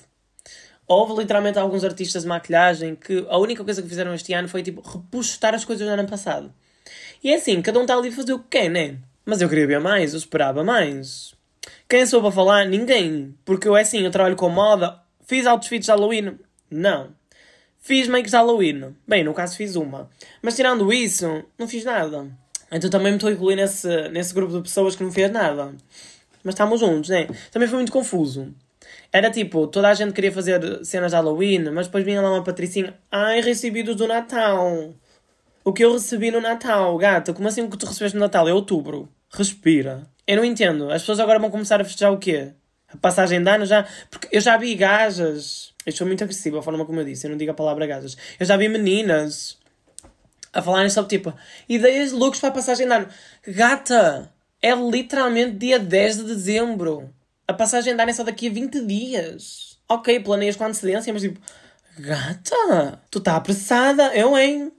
Houve 0.87 1.19
literalmente 1.19 1.59
alguns 1.59 1.83
artistas 1.83 2.21
de 2.21 2.27
maquilhagem 2.29 2.95
que 2.95 3.25
a 3.27 3.37
única 3.37 3.63
coisa 3.65 3.81
que 3.81 3.89
fizeram 3.89 4.13
este 4.13 4.31
ano 4.31 4.47
foi 4.47 4.63
tipo 4.63 4.79
repostar 4.79 5.53
as 5.53 5.65
coisas 5.65 5.85
do 5.85 5.91
ano 5.91 6.07
passado. 6.07 6.53
E 7.23 7.31
é 7.31 7.35
assim, 7.35 7.61
cada 7.61 7.79
um 7.79 7.81
está 7.83 7.97
ali 7.97 8.09
a 8.09 8.11
fazer 8.11 8.33
o 8.33 8.39
que 8.39 8.49
quer, 8.49 8.69
né? 8.69 8.97
Mas 9.25 9.41
eu 9.41 9.49
queria 9.49 9.67
ver 9.67 9.79
mais, 9.79 10.13
eu 10.13 10.19
esperava 10.19 10.63
mais. 10.63 11.33
Quem 11.87 12.05
sou 12.05 12.21
para 12.21 12.31
falar? 12.31 12.65
Ninguém. 12.65 13.35
Porque 13.45 13.67
eu 13.67 13.77
é 13.77 13.81
assim, 13.81 14.01
eu 14.01 14.11
trabalho 14.11 14.35
com 14.35 14.49
moda. 14.49 14.99
Fiz 15.25 15.45
outfits 15.45 15.85
de 15.85 15.91
Halloween? 15.91 16.37
Não. 16.69 17.11
Fiz 17.79 18.07
makes 18.07 18.31
de 18.31 18.37
Halloween? 18.37 18.95
Bem, 19.07 19.23
no 19.23 19.33
caso 19.33 19.55
fiz 19.55 19.75
uma. 19.75 20.09
Mas 20.41 20.55
tirando 20.55 20.91
isso, 20.91 21.43
não 21.57 21.67
fiz 21.67 21.83
nada. 21.83 22.27
Então 22.71 22.89
também 22.89 23.11
me 23.11 23.17
estou 23.17 23.29
a 23.29 23.33
incluir 23.33 23.55
nesse, 23.55 24.09
nesse 24.09 24.33
grupo 24.33 24.53
de 24.53 24.61
pessoas 24.61 24.95
que 24.95 25.03
não 25.03 25.11
fez 25.11 25.31
nada. 25.31 25.73
Mas 26.43 26.55
estamos 26.55 26.79
juntos, 26.79 27.09
né? 27.09 27.27
Também 27.51 27.67
foi 27.67 27.77
muito 27.77 27.91
confuso. 27.91 28.53
Era 29.11 29.29
tipo, 29.29 29.67
toda 29.67 29.89
a 29.89 29.93
gente 29.93 30.11
queria 30.13 30.31
fazer 30.31 30.83
cenas 30.83 31.11
de 31.11 31.15
Halloween, 31.15 31.69
mas 31.71 31.87
depois 31.87 32.03
vinha 32.03 32.21
lá 32.21 32.31
uma 32.31 32.43
patricinha. 32.43 32.93
Ai, 33.11 33.41
recebidos 33.41 33.95
do 33.95 34.07
Natal. 34.07 34.93
O 35.63 35.71
que 35.71 35.83
eu 35.83 35.93
recebi 35.93 36.29
no 36.29 36.41
Natal, 36.41 36.97
gata, 36.97 37.33
como 37.33 37.47
assim 37.47 37.61
o 37.61 37.69
que 37.69 37.77
tu 37.77 37.85
recebeste 37.85 38.17
no 38.17 38.21
Natal? 38.21 38.47
É 38.49 38.53
outubro. 38.53 39.07
Respira. 39.31 40.05
Eu 40.27 40.37
não 40.37 40.45
entendo. 40.45 40.91
As 40.91 41.01
pessoas 41.01 41.19
agora 41.19 41.39
vão 41.39 41.49
começar 41.49 41.79
a 41.79 41.85
festejar 41.85 42.11
o 42.11 42.17
quê? 42.17 42.51
A 42.93 42.97
passagem 42.97 43.41
de 43.41 43.49
ano 43.49 43.65
já. 43.65 43.87
Porque 44.09 44.27
eu 44.31 44.41
já 44.41 44.57
vi 44.57 44.75
gajas. 44.75 45.73
Eu 45.85 45.91
sou 45.93 46.05
muito 46.05 46.23
agressiva, 46.23 46.59
a 46.59 46.61
forma 46.61 46.85
como 46.85 46.99
eu 46.99 47.05
disse. 47.05 47.25
Eu 47.25 47.31
não 47.31 47.37
digo 47.37 47.51
a 47.51 47.55
palavra 47.55 47.87
gajas. 47.87 48.17
Eu 48.39 48.45
já 48.45 48.57
vi 48.57 48.67
meninas 48.67 49.57
a 50.51 50.61
falarem 50.61 50.89
sobre 50.89 51.17
tipo 51.17 51.33
ideias 51.67 52.11
de 52.11 52.39
para 52.39 52.49
a 52.49 52.51
passagem 52.51 52.85
de 52.85 52.93
ano. 52.93 53.07
Gata! 53.47 54.31
É 54.61 54.73
literalmente 54.75 55.57
dia 55.57 55.79
10 55.79 56.17
de 56.17 56.23
dezembro. 56.23 57.09
A 57.47 57.53
passagem 57.53 57.95
de 57.95 58.01
ano 58.01 58.11
é 58.11 58.13
só 58.13 58.23
daqui 58.23 58.47
a 58.47 58.51
20 58.51 58.85
dias. 58.85 59.77
Ok, 59.89 60.19
planeias 60.21 60.55
com 60.55 60.65
antecedência, 60.65 61.11
mas 61.11 61.21
tipo. 61.21 61.39
Gata! 61.97 63.01
Tu 63.09 63.19
tá 63.19 63.35
apressada? 63.35 64.15
Eu, 64.15 64.37
hein? 64.37 64.71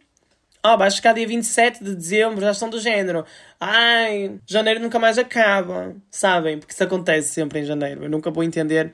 Oh, 0.64 0.78
vai 0.78 0.90
chegar 0.90 1.12
dia 1.12 1.26
27 1.26 1.84
de 1.84 1.94
dezembro, 1.94 2.40
já 2.40 2.50
estão 2.50 2.70
do 2.70 2.80
género. 2.80 3.24
Ai, 3.60 4.40
janeiro 4.46 4.80
nunca 4.80 4.98
mais 4.98 5.18
acaba. 5.18 5.94
Sabem? 6.10 6.58
Porque 6.58 6.72
isso 6.72 6.82
acontece 6.82 7.28
sempre 7.28 7.60
em 7.60 7.64
janeiro. 7.64 8.04
Eu 8.04 8.10
nunca 8.10 8.30
vou 8.30 8.42
entender 8.42 8.92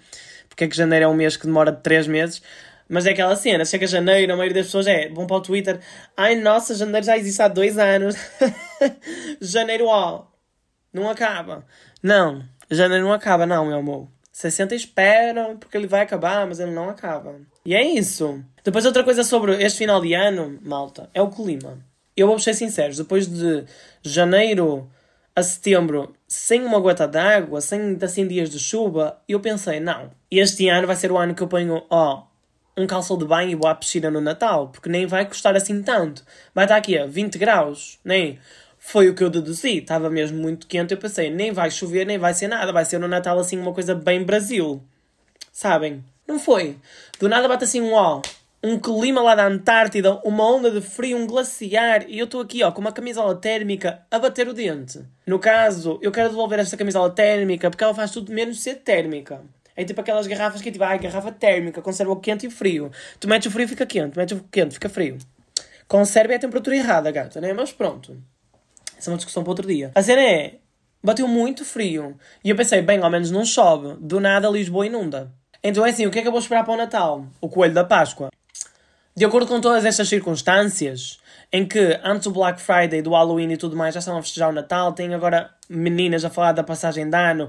porque 0.48 0.64
é 0.64 0.68
que 0.68 0.76
janeiro 0.76 1.06
é 1.06 1.08
um 1.08 1.14
mês 1.14 1.36
que 1.36 1.46
demora 1.46 1.72
3 1.72 2.06
meses. 2.06 2.42
Mas 2.88 3.06
é 3.06 3.10
aquela 3.10 3.36
cena, 3.36 3.64
chega 3.64 3.86
janeiro, 3.86 4.32
a 4.32 4.36
maioria 4.36 4.56
das 4.56 4.66
pessoas 4.66 4.88
é, 4.88 5.08
vão 5.10 5.24
para 5.24 5.36
o 5.36 5.40
Twitter, 5.40 5.78
ai 6.16 6.34
nossa, 6.34 6.74
janeiro 6.74 7.06
já 7.06 7.16
existe 7.16 7.40
há 7.40 7.46
dois 7.46 7.78
anos. 7.78 8.16
janeiro, 9.40 9.86
ó, 9.86 10.26
não 10.92 11.08
acaba. 11.08 11.64
Não, 12.02 12.42
janeiro 12.68 13.04
não 13.04 13.12
acaba, 13.12 13.46
não, 13.46 13.66
meu 13.66 13.78
amor. 13.78 14.08
Você 14.40 14.50
senta 14.50 14.73
e 14.73 14.78
espera, 14.78 15.54
porque 15.61 15.76
ele 15.76 15.87
vai 15.87 16.00
acabar, 16.00 16.47
mas 16.47 16.59
ele 16.59 16.70
não 16.70 16.88
acaba. 16.88 17.35
E 17.62 17.75
é 17.75 17.85
isso. 17.85 18.42
Depois 18.64 18.87
outra 18.87 19.04
coisa 19.04 19.23
sobre 19.23 19.62
este 19.62 19.80
final 19.80 20.00
de 20.00 20.14
ano, 20.14 20.59
malta, 20.62 21.11
é 21.12 21.20
o 21.20 21.28
clima. 21.28 21.78
Eu 22.16 22.26
vou 22.26 22.38
ser 22.38 22.54
sincero, 22.54 22.97
depois 22.97 23.26
de 23.26 23.66
janeiro 24.02 24.90
a 25.37 25.42
setembro 25.42 26.16
sem 26.26 26.64
uma 26.64 26.80
gota 26.80 27.06
d'água, 27.06 27.61
sem 27.61 27.99
assim 28.00 28.26
dias 28.26 28.49
de 28.49 28.59
chuva, 28.59 29.20
eu 29.28 29.40
pensei, 29.40 29.78
não, 29.78 30.11
este 30.30 30.70
ano 30.70 30.87
vai 30.87 30.97
ser 30.97 31.12
o 31.12 31.18
ano 31.18 31.35
que 31.35 31.42
eu 31.42 31.49
ponho, 31.49 31.85
ó, 31.90 32.23
um 32.78 32.87
calção 32.87 33.18
de 33.18 33.26
banho 33.26 33.50
e 33.50 33.54
vou 33.54 33.68
à 33.68 33.75
piscina 33.75 34.11
no 34.11 34.23
Natal, 34.23 34.68
porque 34.68 34.88
nem 34.88 35.06
vai 35.06 35.26
custar 35.26 35.54
assim 35.54 35.82
tanto. 35.82 36.25
Vai 36.54 36.64
estar 36.64 36.76
aqui 36.76 36.97
a 36.97 37.04
20 37.04 37.37
graus, 37.37 37.99
nem. 38.02 38.38
Foi 38.82 39.08
o 39.08 39.14
que 39.14 39.22
eu 39.22 39.28
deduzi, 39.28 39.76
estava 39.76 40.08
mesmo 40.08 40.38
muito 40.38 40.66
quente. 40.66 40.92
Eu 40.92 40.99
pensei, 40.99 41.30
nem 41.30 41.52
vai 41.52 41.70
chover, 41.70 42.06
nem 42.06 42.18
vai 42.18 42.32
ser 42.32 42.49
nada, 42.49 42.72
vai 42.72 42.84
ser 42.84 42.99
no 42.99 43.06
Natal 43.06 43.38
assim 43.38 43.58
uma 43.58 43.75
coisa 43.75 43.94
bem 43.94 44.25
Brasil. 44.25 44.82
Sabem? 45.52 46.02
Não 46.26 46.38
foi. 46.38 46.76
Do 47.18 47.28
nada 47.28 47.46
bate 47.46 47.64
assim 47.64 47.82
um 47.82 47.92
ó, 47.92 48.22
um 48.64 48.78
clima 48.78 49.20
lá 49.20 49.34
da 49.34 49.46
Antártida, 49.46 50.14
uma 50.25 50.50
onda 50.50 50.70
de 50.70 50.80
frio, 50.80 51.18
um 51.18 51.26
glaciar, 51.26 52.08
e 52.08 52.18
eu 52.18 52.25
estou 52.25 52.40
aqui 52.40 52.64
ó, 52.64 52.72
com 52.72 52.80
uma 52.80 52.90
camisola 52.90 53.34
térmica 53.34 54.00
a 54.10 54.18
bater 54.18 54.49
o 54.49 54.54
dente. 54.54 55.04
No 55.26 55.38
caso, 55.38 55.99
eu 56.02 56.10
quero 56.10 56.30
devolver 56.30 56.58
esta 56.58 56.76
camisola 56.76 57.10
térmica 57.10 57.70
porque 57.70 57.84
ela 57.84 57.94
faz 57.94 58.10
tudo 58.10 58.32
menos 58.32 58.60
ser 58.60 58.76
térmica. 58.76 59.42
É 59.76 59.84
tipo 59.84 60.00
aquelas 60.00 60.26
garrafas 60.26 60.62
que 60.62 60.70
é 60.70 60.72
tipo, 60.72 60.84
ai, 60.84 60.99
garrafa 60.99 61.30
térmica, 61.30 61.82
conserva 61.82 62.12
o 62.12 62.16
quente 62.16 62.46
e 62.46 62.49
o 62.49 62.50
frio. 62.50 62.90
Tu 63.20 63.28
metes 63.28 63.46
o 63.46 63.50
frio 63.50 63.68
fica 63.68 63.87
quente, 63.87 64.16
metes 64.16 64.37
o 64.37 64.42
quente 64.50 64.75
fica 64.75 64.88
frio. 64.88 65.18
Conserva 65.87 66.32
é 66.32 66.37
a 66.37 66.40
temperatura 66.40 66.76
errada, 66.76 67.10
gata, 67.10 67.40
né? 67.40 67.52
Mas 67.52 67.72
pronto. 67.72 68.16
Essa 69.00 69.09
é 69.09 69.12
uma 69.12 69.16
discussão 69.16 69.42
para 69.42 69.50
outro 69.50 69.66
dia. 69.66 69.92
A 69.95 70.02
cena 70.02 70.21
é, 70.21 70.57
bateu 71.02 71.26
muito 71.26 71.64
frio. 71.64 72.19
E 72.45 72.50
eu 72.50 72.57
pensei, 72.57 72.83
bem, 72.83 73.00
ao 73.00 73.09
menos 73.09 73.30
não 73.30 73.47
chove. 73.47 73.97
Do 73.99 74.21
nada 74.21 74.50
Lisboa 74.50 74.85
inunda. 74.85 75.33
Então 75.64 75.87
é 75.87 75.88
assim, 75.88 76.07
o 76.07 76.11
que 76.11 76.19
é 76.19 76.23
que 76.23 76.28
eu 76.28 76.33
vou 76.33 76.40
esperar 76.40 76.64
para 76.64 76.75
o 76.75 76.76
Natal? 76.76 77.26
O 77.40 77.49
coelho 77.49 77.73
da 77.73 77.83
Páscoa. 77.83 78.28
De 79.16 79.25
acordo 79.25 79.47
com 79.47 79.59
todas 79.59 79.87
estas 79.87 80.07
circunstâncias, 80.07 81.19
em 81.50 81.66
que 81.66 81.99
antes 82.04 82.25
do 82.25 82.30
Black 82.30 82.61
Friday, 82.61 83.00
do 83.00 83.12
Halloween 83.12 83.52
e 83.52 83.57
tudo 83.57 83.75
mais 83.75 83.95
já 83.95 84.00
estão 84.00 84.19
a 84.19 84.23
festejar 84.23 84.50
o 84.50 84.52
Natal, 84.52 84.92
tem 84.92 85.14
agora 85.14 85.50
meninas 85.66 86.23
a 86.23 86.30
falar 86.30 86.52
da 86.52 86.62
passagem 86.62 87.09
de 87.09 87.16
ano 87.16 87.49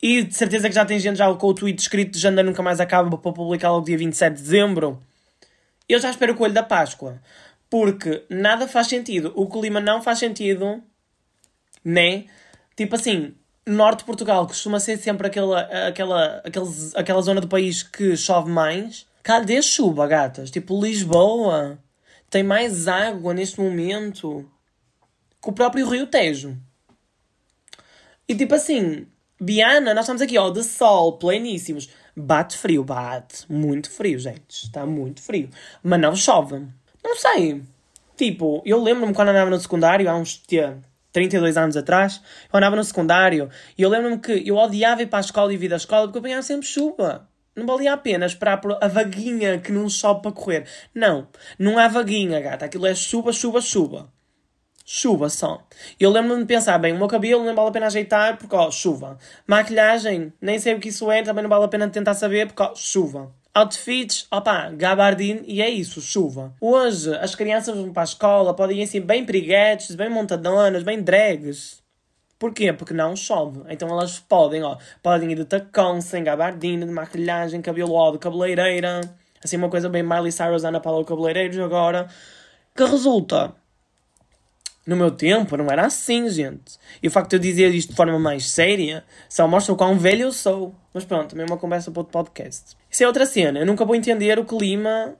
e 0.00 0.22
de 0.22 0.34
certeza 0.34 0.68
que 0.68 0.74
já 0.74 0.84
tem 0.84 0.98
gente 0.98 1.16
já 1.16 1.32
com 1.34 1.46
o 1.46 1.54
tweet 1.54 1.80
escrito 1.80 2.12
de 2.12 2.20
janeiro 2.20 2.48
nunca 2.48 2.62
mais 2.62 2.78
acaba 2.78 3.16
para 3.16 3.32
publicar 3.32 3.70
logo 3.70 3.84
dia 3.84 3.98
27 3.98 4.34
de 4.34 4.42
dezembro. 4.42 5.02
Eu 5.88 5.98
já 5.98 6.08
espero 6.08 6.32
o 6.32 6.36
coelho 6.36 6.54
da 6.54 6.62
Páscoa. 6.62 7.20
Porque 7.74 8.24
nada 8.30 8.68
faz 8.68 8.86
sentido. 8.86 9.32
O 9.34 9.48
clima 9.48 9.80
não 9.80 10.00
faz 10.00 10.20
sentido, 10.20 10.80
né? 11.84 12.26
Tipo 12.76 12.94
assim, 12.94 13.34
norte 13.66 13.98
de 13.98 14.04
Portugal 14.04 14.46
costuma 14.46 14.78
ser 14.78 14.96
sempre 14.96 15.26
aquela, 15.26 15.62
aquela, 15.88 16.40
aqueles, 16.44 16.94
aquela 16.94 17.20
zona 17.20 17.40
do 17.40 17.48
país 17.48 17.82
que 17.82 18.16
chove 18.16 18.48
mais. 18.48 19.08
Cadê 19.24 19.60
chuva, 19.60 20.06
gatas? 20.06 20.52
Tipo, 20.52 20.80
Lisboa 20.80 21.76
tem 22.30 22.44
mais 22.44 22.86
água 22.86 23.34
neste 23.34 23.60
momento 23.60 24.48
que 25.42 25.50
o 25.50 25.52
próprio 25.52 25.90
Rio 25.90 26.06
Tejo. 26.06 26.56
E 28.28 28.36
tipo 28.36 28.54
assim, 28.54 29.08
Biana, 29.40 29.92
nós 29.92 30.04
estamos 30.04 30.22
aqui, 30.22 30.38
ó, 30.38 30.48
de 30.48 30.62
sol, 30.62 31.18
pleníssimos. 31.18 31.90
Bate 32.16 32.56
frio, 32.56 32.84
bate. 32.84 33.50
Muito 33.50 33.90
frio, 33.90 34.16
gente. 34.20 34.62
Está 34.62 34.86
muito 34.86 35.20
frio. 35.20 35.50
Mas 35.82 36.00
não 36.00 36.14
chove. 36.14 36.68
Não 37.04 37.14
sei. 37.16 37.62
Tipo, 38.16 38.62
eu 38.64 38.82
lembro-me 38.82 39.12
quando 39.12 39.28
andava 39.28 39.50
no 39.50 39.60
secundário, 39.60 40.08
há 40.08 40.16
uns 40.16 40.36
tia, 40.38 40.78
32 41.12 41.56
anos 41.56 41.76
atrás, 41.76 42.20
eu 42.52 42.56
andava 42.56 42.76
no 42.76 42.84
secundário 42.84 43.50
e 43.76 43.82
eu 43.82 43.88
lembro-me 43.90 44.18
que 44.18 44.42
eu 44.48 44.56
odiava 44.56 45.02
ir 45.02 45.06
para 45.06 45.18
a 45.18 45.20
escola 45.20 45.52
e 45.52 45.56
vir 45.56 45.68
da 45.68 45.76
escola 45.76 46.06
porque 46.06 46.18
eu 46.18 46.20
apanhava 46.20 46.42
sempre 46.42 46.66
chuva. 46.66 47.28
Não 47.54 47.66
valia 47.66 47.92
a 47.92 47.96
pena 47.96 48.26
esperar 48.26 48.60
por 48.60 48.76
a 48.80 48.88
vaguinha 48.88 49.58
que 49.58 49.70
não 49.70 49.88
sobe 49.88 50.22
para 50.22 50.32
correr. 50.32 50.66
Não, 50.92 51.28
não 51.56 51.78
há 51.78 51.86
vaguinha, 51.86 52.40
gata. 52.40 52.64
Aquilo 52.64 52.86
é 52.86 52.94
chuva, 52.94 53.32
chuva, 53.32 53.60
chuva. 53.60 54.12
Chuva 54.84 55.28
só. 55.28 55.64
Eu 55.98 56.10
lembro-me 56.10 56.40
de 56.40 56.46
pensar, 56.46 56.78
bem, 56.78 56.92
o 56.92 56.98
meu 56.98 57.06
cabelo 57.06 57.44
não 57.44 57.54
vale 57.54 57.68
a 57.68 57.72
pena 57.72 57.86
ajeitar 57.86 58.36
porque, 58.36 58.56
ó, 58.56 58.70
chuva. 58.70 59.18
Maquilhagem, 59.46 60.32
nem 60.40 60.58
sei 60.58 60.74
o 60.74 60.80
que 60.80 60.88
isso 60.88 61.10
é, 61.10 61.22
também 61.22 61.42
não 61.42 61.48
vale 61.48 61.64
a 61.64 61.68
pena 61.68 61.88
tentar 61.88 62.14
saber 62.14 62.48
porque, 62.48 62.62
ó, 62.62 62.74
chuva. 62.74 63.32
Outfits, 63.56 64.26
opa, 64.32 64.70
gabardine 64.70 65.44
e 65.46 65.62
é 65.62 65.70
isso, 65.70 66.00
chuva. 66.00 66.52
Hoje 66.60 67.14
as 67.18 67.36
crianças 67.36 67.76
vão 67.76 67.92
para 67.92 68.02
a 68.02 68.04
escola, 68.04 68.52
podem 68.52 68.80
ir 68.80 68.82
assim 68.82 69.00
bem 69.00 69.24
periguetes, 69.24 69.94
bem 69.94 70.10
montadonas, 70.10 70.82
bem 70.82 71.00
drags. 71.00 71.80
Porquê? 72.36 72.72
Porque 72.72 72.92
não 72.92 73.14
chove. 73.14 73.62
Então 73.68 73.88
elas 73.88 74.18
podem, 74.18 74.64
ó, 74.64 74.76
podem 75.00 75.30
ir 75.30 75.36
de 75.36 75.44
tacão, 75.44 76.00
sem 76.00 76.24
gabardine, 76.24 76.84
de 76.84 76.90
maquilhagem, 76.90 77.62
cabelo 77.62 77.92
ó, 77.92 78.10
de 78.10 78.18
cabeleireira. 78.18 79.02
Assim 79.42 79.56
uma 79.56 79.70
coisa 79.70 79.88
bem 79.88 80.02
Miley 80.02 80.32
Cyrus, 80.32 80.64
Ana 80.64 80.80
Paula 80.80 81.04
Cabeleireiros 81.04 81.58
agora. 81.60 82.08
Que 82.74 82.84
resulta 82.84 83.54
no 84.86 84.96
meu 84.96 85.10
tempo 85.10 85.56
não 85.56 85.70
era 85.70 85.86
assim, 85.86 86.28
gente. 86.28 86.78
E 87.02 87.08
o 87.08 87.10
facto 87.10 87.30
de 87.30 87.36
eu 87.36 87.40
dizer 87.40 87.74
isto 87.74 87.90
de 87.90 87.96
forma 87.96 88.18
mais 88.18 88.50
séria 88.50 89.04
só 89.28 89.48
mostra 89.48 89.72
o 89.72 89.76
quão 89.76 89.98
velho 89.98 90.22
eu 90.22 90.32
sou. 90.32 90.74
Mas 90.92 91.04
pronto, 91.04 91.30
também 91.30 91.46
é 91.46 91.50
uma 91.50 91.58
conversa 91.58 91.90
para 91.90 92.00
outro 92.00 92.12
podcast. 92.12 92.76
Isso 92.90 93.02
é 93.02 93.06
outra 93.06 93.26
cena. 93.26 93.60
Eu 93.60 93.66
nunca 93.66 93.84
vou 93.84 93.96
entender 93.96 94.38
o 94.38 94.44
clima 94.44 95.16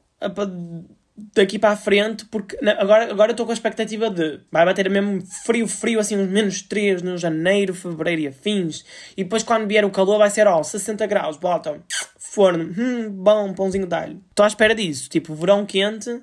daqui 1.35 1.59
para 1.59 1.71
a 1.71 1.77
frente, 1.77 2.25
porque 2.27 2.59
agora, 2.67 3.11
agora 3.11 3.31
estou 3.31 3.47
com 3.47 3.53
a 3.53 3.55
expectativa 3.55 4.11
de 4.11 4.41
vai 4.51 4.65
bater 4.65 4.91
mesmo 4.91 5.23
frio, 5.45 5.67
frio, 5.69 6.01
assim, 6.01 6.17
uns 6.17 6.29
menos 6.29 6.63
3 6.63 7.03
no 7.03 7.17
janeiro, 7.17 7.73
fevereiro 7.73 8.23
e 8.23 8.29
afins. 8.29 8.85
E 9.17 9.23
depois 9.23 9.43
quando 9.43 9.67
vier 9.67 9.85
o 9.85 9.91
calor 9.91 10.19
vai 10.19 10.31
ser, 10.31 10.47
ó, 10.47 10.63
60 10.63 11.07
graus, 11.07 11.37
bota, 11.37 11.81
forno, 12.19 12.73
hum, 12.77 13.11
bom, 13.11 13.55
pãozinho 13.55 13.87
de 13.87 13.95
alho. 13.95 14.21
Estou 14.31 14.45
à 14.45 14.49
espera 14.49 14.75
disso, 14.75 15.09
tipo, 15.09 15.35
verão 15.35 15.65
quente 15.65 16.21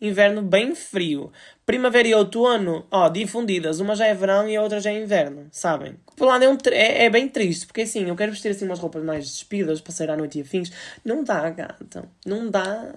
inverno 0.00 0.42
bem 0.42 0.74
frio. 0.74 1.32
Primavera 1.68 2.08
e 2.08 2.14
outono, 2.14 2.86
ó, 2.90 3.10
difundidas. 3.10 3.78
Uma 3.78 3.94
já 3.94 4.06
é 4.06 4.14
verão 4.14 4.48
e 4.48 4.56
a 4.56 4.62
outra 4.62 4.80
já 4.80 4.90
é 4.90 5.02
inverno, 5.02 5.48
sabem? 5.52 5.96
Por 6.16 6.26
lá 6.26 6.42
é, 6.42 6.48
um, 6.48 6.56
é, 6.70 7.04
é, 7.04 7.10
bem 7.10 7.28
triste, 7.28 7.66
porque 7.66 7.82
assim, 7.82 8.08
eu 8.08 8.16
quero 8.16 8.32
vestir 8.32 8.50
assim 8.50 8.64
umas 8.64 8.78
roupas 8.78 9.04
mais 9.04 9.24
despidas 9.24 9.78
para 9.78 9.92
sair 9.92 10.10
à 10.10 10.16
noite 10.16 10.38
e 10.38 10.40
afins. 10.40 10.72
Não 11.04 11.22
dá, 11.22 11.50
gata. 11.50 12.08
Não 12.24 12.50
dá. 12.50 12.94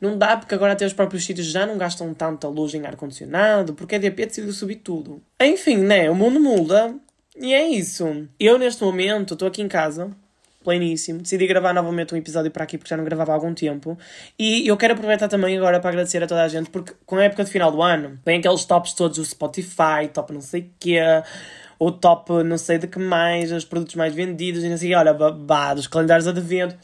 Não 0.00 0.16
dá, 0.16 0.38
porque 0.38 0.54
agora 0.54 0.72
até 0.72 0.86
os 0.86 0.94
próprios 0.94 1.22
sítios 1.22 1.48
já 1.48 1.66
não 1.66 1.76
gastam 1.76 2.14
tanta 2.14 2.48
luz 2.48 2.72
em 2.72 2.86
ar-condicionado, 2.86 3.74
porque 3.74 3.96
a 3.96 3.98
DP 3.98 4.24
decidiu 4.24 4.54
subir 4.54 4.76
tudo. 4.76 5.20
Enfim, 5.38 5.76
né? 5.76 6.10
O 6.10 6.14
mundo 6.14 6.40
muda. 6.40 6.94
E 7.36 7.52
é 7.52 7.68
isso. 7.68 8.26
Eu, 8.40 8.56
neste 8.56 8.82
momento, 8.82 9.34
estou 9.34 9.48
aqui 9.48 9.60
em 9.60 9.68
casa, 9.68 10.10
pleníssimo. 10.64 11.20
Decidi 11.20 11.46
gravar 11.46 11.72
novamente 11.72 12.14
um 12.14 12.16
episódio 12.16 12.50
para 12.50 12.64
aqui 12.64 12.76
porque 12.76 12.88
já 12.88 12.96
não 12.96 13.04
gravava 13.04 13.32
há 13.32 13.34
algum 13.34 13.54
tempo. 13.54 13.96
E 14.38 14.66
eu 14.66 14.76
quero 14.76 14.94
aproveitar 14.94 15.28
também 15.28 15.56
agora 15.56 15.78
para 15.78 15.90
agradecer 15.90 16.22
a 16.22 16.26
toda 16.26 16.42
a 16.42 16.48
gente, 16.48 16.70
porque 16.70 16.94
com 17.06 17.16
a 17.16 17.24
época 17.24 17.44
de 17.44 17.50
final 17.50 17.70
do 17.70 17.82
ano, 17.82 18.18
vem 18.24 18.38
aqueles 18.38 18.64
tops 18.64 18.94
todos 18.94 19.18
do 19.18 19.24
Spotify, 19.24 20.08
top 20.12 20.32
não 20.32 20.40
sei 20.40 20.62
o 20.62 20.70
quê, 20.80 21.00
o 21.78 21.92
top 21.92 22.42
não 22.42 22.58
sei 22.58 22.78
de 22.78 22.88
que 22.88 22.98
mais, 22.98 23.52
os 23.52 23.64
produtos 23.64 23.94
mais 23.94 24.14
vendidos, 24.14 24.64
e 24.64 24.68
não 24.68 24.76
sei, 24.76 24.94
olha, 24.94 25.12
babados, 25.12 25.86
calendários 25.86 26.24
de 26.24 26.30
advento. 26.30 26.76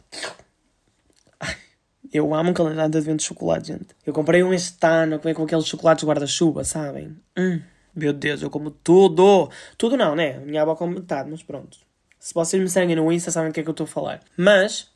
Eu 2.13 2.35
amo 2.35 2.51
um 2.51 2.55
calendário 2.55 2.91
de 2.91 2.99
advento 2.99 3.19
de 3.19 3.25
chocolate, 3.25 3.69
gente. 3.69 3.89
Eu 4.05 4.13
comprei 4.13 4.43
um 4.43 4.53
este 4.53 4.85
ano 4.85 5.21
vem 5.23 5.33
com 5.33 5.45
aqueles 5.45 5.65
chocolates 5.65 6.05
guarda-chuva, 6.05 6.65
sabem? 6.65 7.17
Hum, 7.39 7.61
meu 7.95 8.13
Deus, 8.13 8.43
eu 8.43 8.51
como 8.51 8.71
tudo. 8.71 9.49
Tudo 9.79 9.97
não, 9.97 10.15
né? 10.17 10.39
Minha 10.41 10.63
avó 10.63 10.75
come 10.75 10.97
metade, 10.97 11.31
mas 11.31 11.43
pronto. 11.43 11.79
Se 12.21 12.35
vocês 12.35 12.63
me 12.63 12.69
seguem 12.69 12.95
no 12.95 13.11
Insta, 13.11 13.31
sabem 13.31 13.51
o 13.51 13.53
que 13.53 13.61
é 13.61 13.63
que 13.63 13.69
eu 13.71 13.73
estou 13.73 13.85
a 13.85 13.89
falar. 13.89 14.21
Mas, 14.37 14.89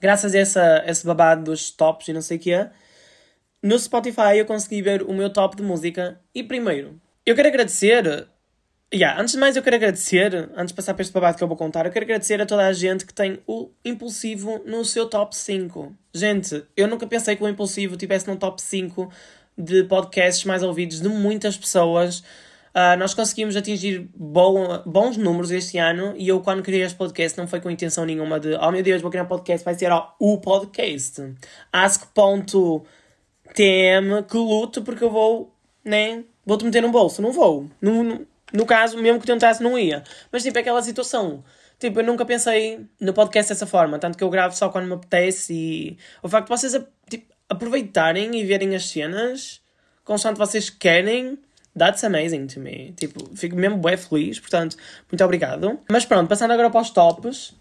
graças 0.00 0.34
a 0.34 0.38
essa, 0.38 0.84
esse 0.84 1.06
babado 1.06 1.44
dos 1.44 1.70
tops 1.70 2.08
e 2.08 2.12
não 2.12 2.20
sei 2.20 2.36
o 2.36 2.40
que 2.40 2.52
é, 2.52 2.68
no 3.62 3.78
Spotify 3.78 4.36
eu 4.36 4.44
consegui 4.44 4.82
ver 4.82 5.02
o 5.02 5.14
meu 5.14 5.32
top 5.32 5.56
de 5.56 5.62
música. 5.62 6.20
E 6.34 6.42
primeiro, 6.42 7.00
eu 7.24 7.36
quero 7.36 7.46
agradecer. 7.46 8.26
Yeah, 8.92 9.20
antes 9.20 9.34
de 9.34 9.40
mais, 9.40 9.56
eu 9.56 9.62
quero 9.62 9.76
agradecer, 9.76 10.50
antes 10.56 10.68
de 10.68 10.74
passar 10.74 10.94
para 10.94 11.02
este 11.02 11.12
babado 11.12 11.36
que 11.36 11.44
eu 11.44 11.48
vou 11.48 11.56
contar, 11.56 11.86
eu 11.86 11.92
quero 11.92 12.04
agradecer 12.04 12.40
a 12.40 12.46
toda 12.46 12.66
a 12.66 12.72
gente 12.72 13.06
que 13.06 13.14
tem 13.14 13.40
o 13.46 13.70
Impulsivo 13.84 14.62
no 14.64 14.84
seu 14.84 15.08
top 15.08 15.34
5. 15.36 15.92
Gente, 16.12 16.64
eu 16.76 16.88
nunca 16.88 17.06
pensei 17.06 17.36
que 17.36 17.42
o 17.42 17.48
Impulsivo 17.48 17.96
tivesse 17.96 18.26
num 18.28 18.36
top 18.36 18.60
5 18.60 19.12
de 19.56 19.84
podcasts 19.84 20.44
mais 20.44 20.62
ouvidos 20.62 21.00
de 21.00 21.08
muitas 21.08 21.56
pessoas. 21.56 22.22
Uh, 22.76 22.94
nós 22.98 23.14
conseguimos 23.14 23.56
atingir 23.56 24.06
bom, 24.14 24.82
bons 24.84 25.16
números 25.16 25.50
este 25.50 25.78
ano 25.78 26.12
e 26.14 26.28
eu, 26.28 26.40
quando 26.40 26.62
criei 26.62 26.82
este 26.82 26.94
podcast, 26.94 27.38
não 27.38 27.48
foi 27.48 27.58
com 27.58 27.70
intenção 27.70 28.04
nenhuma 28.04 28.38
de 28.38 28.52
oh 28.52 28.70
meu 28.70 28.82
Deus, 28.82 29.00
vou 29.00 29.10
criar 29.10 29.22
um 29.22 29.28
podcast, 29.28 29.64
vai 29.64 29.74
ser 29.74 29.90
ó, 29.90 30.12
o 30.20 30.38
podcast. 30.38 31.34
Ask.tm 31.72 32.84
que 34.28 34.36
luto 34.36 34.82
porque 34.82 35.02
eu 35.02 35.10
vou, 35.10 35.54
né? 35.82 36.22
Vou-te 36.44 36.66
meter 36.66 36.82
no 36.82 36.90
bolso. 36.90 37.22
Não 37.22 37.32
vou. 37.32 37.66
No, 37.80 38.02
no, 38.02 38.26
no 38.52 38.66
caso, 38.66 38.98
mesmo 38.98 39.20
que 39.20 39.26
tentasse, 39.26 39.62
não 39.62 39.78
ia. 39.78 40.04
Mas 40.30 40.42
tipo, 40.42 40.58
é 40.58 40.60
aquela 40.60 40.82
situação. 40.82 41.42
Tipo, 41.78 42.00
eu 42.00 42.04
nunca 42.04 42.26
pensei 42.26 42.84
no 43.00 43.14
podcast 43.14 43.54
dessa 43.54 43.66
forma, 43.66 43.98
tanto 43.98 44.18
que 44.18 44.24
eu 44.24 44.28
gravo 44.28 44.54
só 44.54 44.68
quando 44.68 44.86
me 44.86 44.92
apetece 44.92 45.54
e 45.54 45.98
o 46.22 46.28
facto 46.28 46.52
de 46.52 46.58
vocês 46.58 46.84
tipo, 47.08 47.32
aproveitarem 47.48 48.38
e 48.38 48.44
verem 48.44 48.76
as 48.76 48.86
cenas 48.86 49.64
constante 50.06 50.38
vocês 50.38 50.70
querem, 50.70 51.36
that's 51.76 52.04
amazing 52.04 52.46
to 52.46 52.60
me. 52.60 52.92
Tipo, 52.96 53.24
fico 53.36 53.56
mesmo 53.56 53.78
bem 53.78 53.96
feliz, 53.96 54.40
portanto, 54.40 54.76
muito 55.10 55.24
obrigado. 55.24 55.78
Mas 55.90 56.04
pronto, 56.04 56.28
passando 56.28 56.52
agora 56.52 56.70
para 56.70 56.80
os 56.80 56.90
tops. 56.90 57.54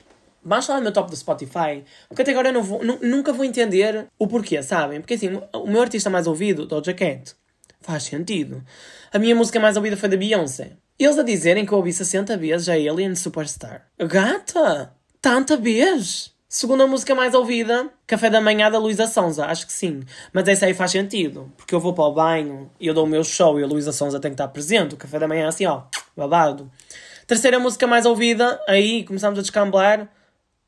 Vamos 0.48 0.68
falar 0.68 0.80
do 0.80 0.84
meu 0.84 0.92
top 0.94 1.10
do 1.10 1.18
Spotify, 1.18 1.84
porque 2.08 2.22
até 2.22 2.30
agora 2.30 2.50
eu 2.50 2.54
não 2.54 2.62
vou, 2.62 2.80
nunca 3.02 3.34
vou 3.34 3.44
entender 3.44 4.06
o 4.20 4.28
porquê, 4.28 4.62
sabem? 4.62 5.02
Porque 5.02 5.16
assim, 5.16 5.42
o 5.52 5.66
meu 5.66 5.82
artista 5.82 6.08
mais 6.08 6.28
ouvido, 6.28 6.68
Doja 6.68 6.94
Cat, 6.94 7.34
faz 7.82 8.04
sentido. 8.04 8.64
A 9.12 9.18
minha 9.18 9.36
música 9.36 9.60
mais 9.60 9.76
ouvida 9.76 9.98
foi 9.98 10.08
da 10.08 10.16
Beyoncé. 10.16 10.74
Eles 11.00 11.18
a 11.18 11.24
dizerem 11.24 11.66
que 11.66 11.72
eu 11.72 11.78
ouvi 11.80 11.92
60 11.92 12.38
vezes 12.38 12.70
a 12.70 12.74
Alien 12.74 13.16
Superstar. 13.16 13.88
Gata! 13.98 14.94
Tanta 15.20 15.58
vez! 15.58 16.35
Segunda 16.58 16.88
música 16.88 17.14
mais 17.14 17.34
ouvida, 17.34 17.92
Café 18.08 18.30
da 18.30 18.40
Manhã 18.40 18.72
da 18.72 18.80
Luísa 18.80 19.08
Sonza, 19.08 19.46
acho 19.46 19.68
que 19.68 19.74
sim. 19.74 20.04
Mas 20.32 20.48
essa 20.48 20.66
aí 20.66 20.74
faz 20.74 20.92
sentido, 20.92 21.52
porque 21.58 21.76
eu 21.76 21.82
vou 21.82 21.94
para 21.94 22.06
o 22.06 22.14
banho 22.14 22.72
e 22.80 22.88
eu 22.88 22.94
dou 22.94 23.04
o 23.04 23.10
meu 23.10 23.26
show 23.26 23.60
e 23.60 23.64
a 23.64 23.68
Luísa 23.68 23.92
Sonza 23.92 24.22
tem 24.22 24.32
que 24.32 24.36
estar 24.36 24.48
presente. 24.48 24.96
O 24.96 24.98
Café 24.98 25.20
da 25.20 25.28
Manhã 25.28 25.50
assim, 25.50 25.66
ó, 25.66 25.82
babado. 26.16 26.72
Terceira 27.28 27.60
música 27.60 27.86
mais 27.86 28.06
ouvida, 28.06 28.58
aí 28.70 29.04
começamos 29.04 29.38
a 29.38 29.42
descambar, 29.42 30.10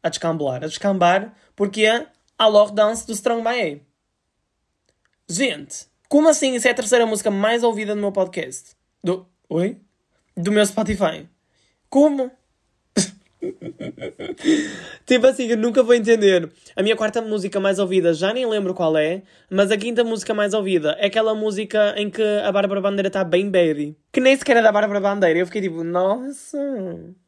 a 0.03 0.09
descambar, 0.09 0.61
a 0.61 0.67
descambar, 0.67 1.33
porque 1.55 1.85
é 1.85 2.05
a 2.37 2.47
Love 2.47 2.73
Dance 2.73 3.07
do 3.07 3.13
Strong 3.13 3.47
A. 3.47 3.79
Gente, 5.29 5.87
como 6.09 6.27
assim 6.27 6.53
isso 6.55 6.67
é 6.67 6.71
a 6.71 6.75
terceira 6.75 7.05
música 7.05 7.31
mais 7.31 7.63
ouvida 7.63 7.95
do 7.95 8.01
meu 8.01 8.11
podcast? 8.11 8.71
Do... 9.01 9.25
Oi? 9.47 9.79
do 10.35 10.51
meu 10.51 10.65
Spotify. 10.65 11.29
Como? 11.89 12.29
tipo 15.05 15.27
assim, 15.27 15.47
eu 15.47 15.57
nunca 15.57 15.83
vou 15.83 15.93
entender. 15.93 16.49
A 16.75 16.81
minha 16.81 16.95
quarta 16.95 17.21
música 17.21 17.59
mais 17.59 17.79
ouvida, 17.79 18.13
já 18.13 18.33
nem 18.33 18.45
lembro 18.45 18.73
qual 18.73 18.97
é, 18.97 19.23
mas 19.49 19.71
a 19.71 19.77
quinta 19.77 20.03
música 20.03 20.33
mais 20.33 20.53
ouvida 20.53 20.95
é 20.99 21.07
aquela 21.07 21.35
música 21.35 21.93
em 21.97 22.09
que 22.09 22.21
a 22.21 22.51
Bárbara 22.51 22.81
Bandeira 22.81 23.07
está 23.07 23.23
bem 23.23 23.49
baby. 23.49 23.95
Que 24.11 24.19
nem 24.19 24.35
sequer 24.35 24.57
é 24.57 24.61
da 24.61 24.71
Bárbara 24.71 24.99
Bandeira. 24.99 25.39
Eu 25.39 25.45
fiquei 25.45 25.61
tipo, 25.61 25.83
nossa, 25.83 26.57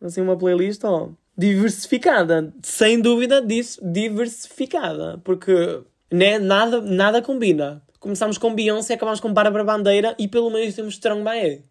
assim 0.01 0.21
uma 0.21 0.37
playlist, 0.37 0.83
ó, 0.83 1.09
diversificada. 1.37 2.53
Sem 2.61 2.99
dúvida 2.99 3.41
disso, 3.41 3.79
diversificada. 3.83 5.19
Porque 5.23 5.81
né, 6.11 6.39
nada, 6.39 6.81
nada 6.81 7.21
combina. 7.21 7.81
Começamos 7.99 8.37
com 8.37 8.55
Beyoncé, 8.55 8.93
acabamos 8.93 9.19
com 9.19 9.33
Bárbara 9.33 9.63
Bandeira 9.63 10.15
e 10.17 10.27
pelo 10.27 10.49
meio 10.49 10.71
temos 10.73 10.93
Strong 10.93 11.23
by 11.23 11.63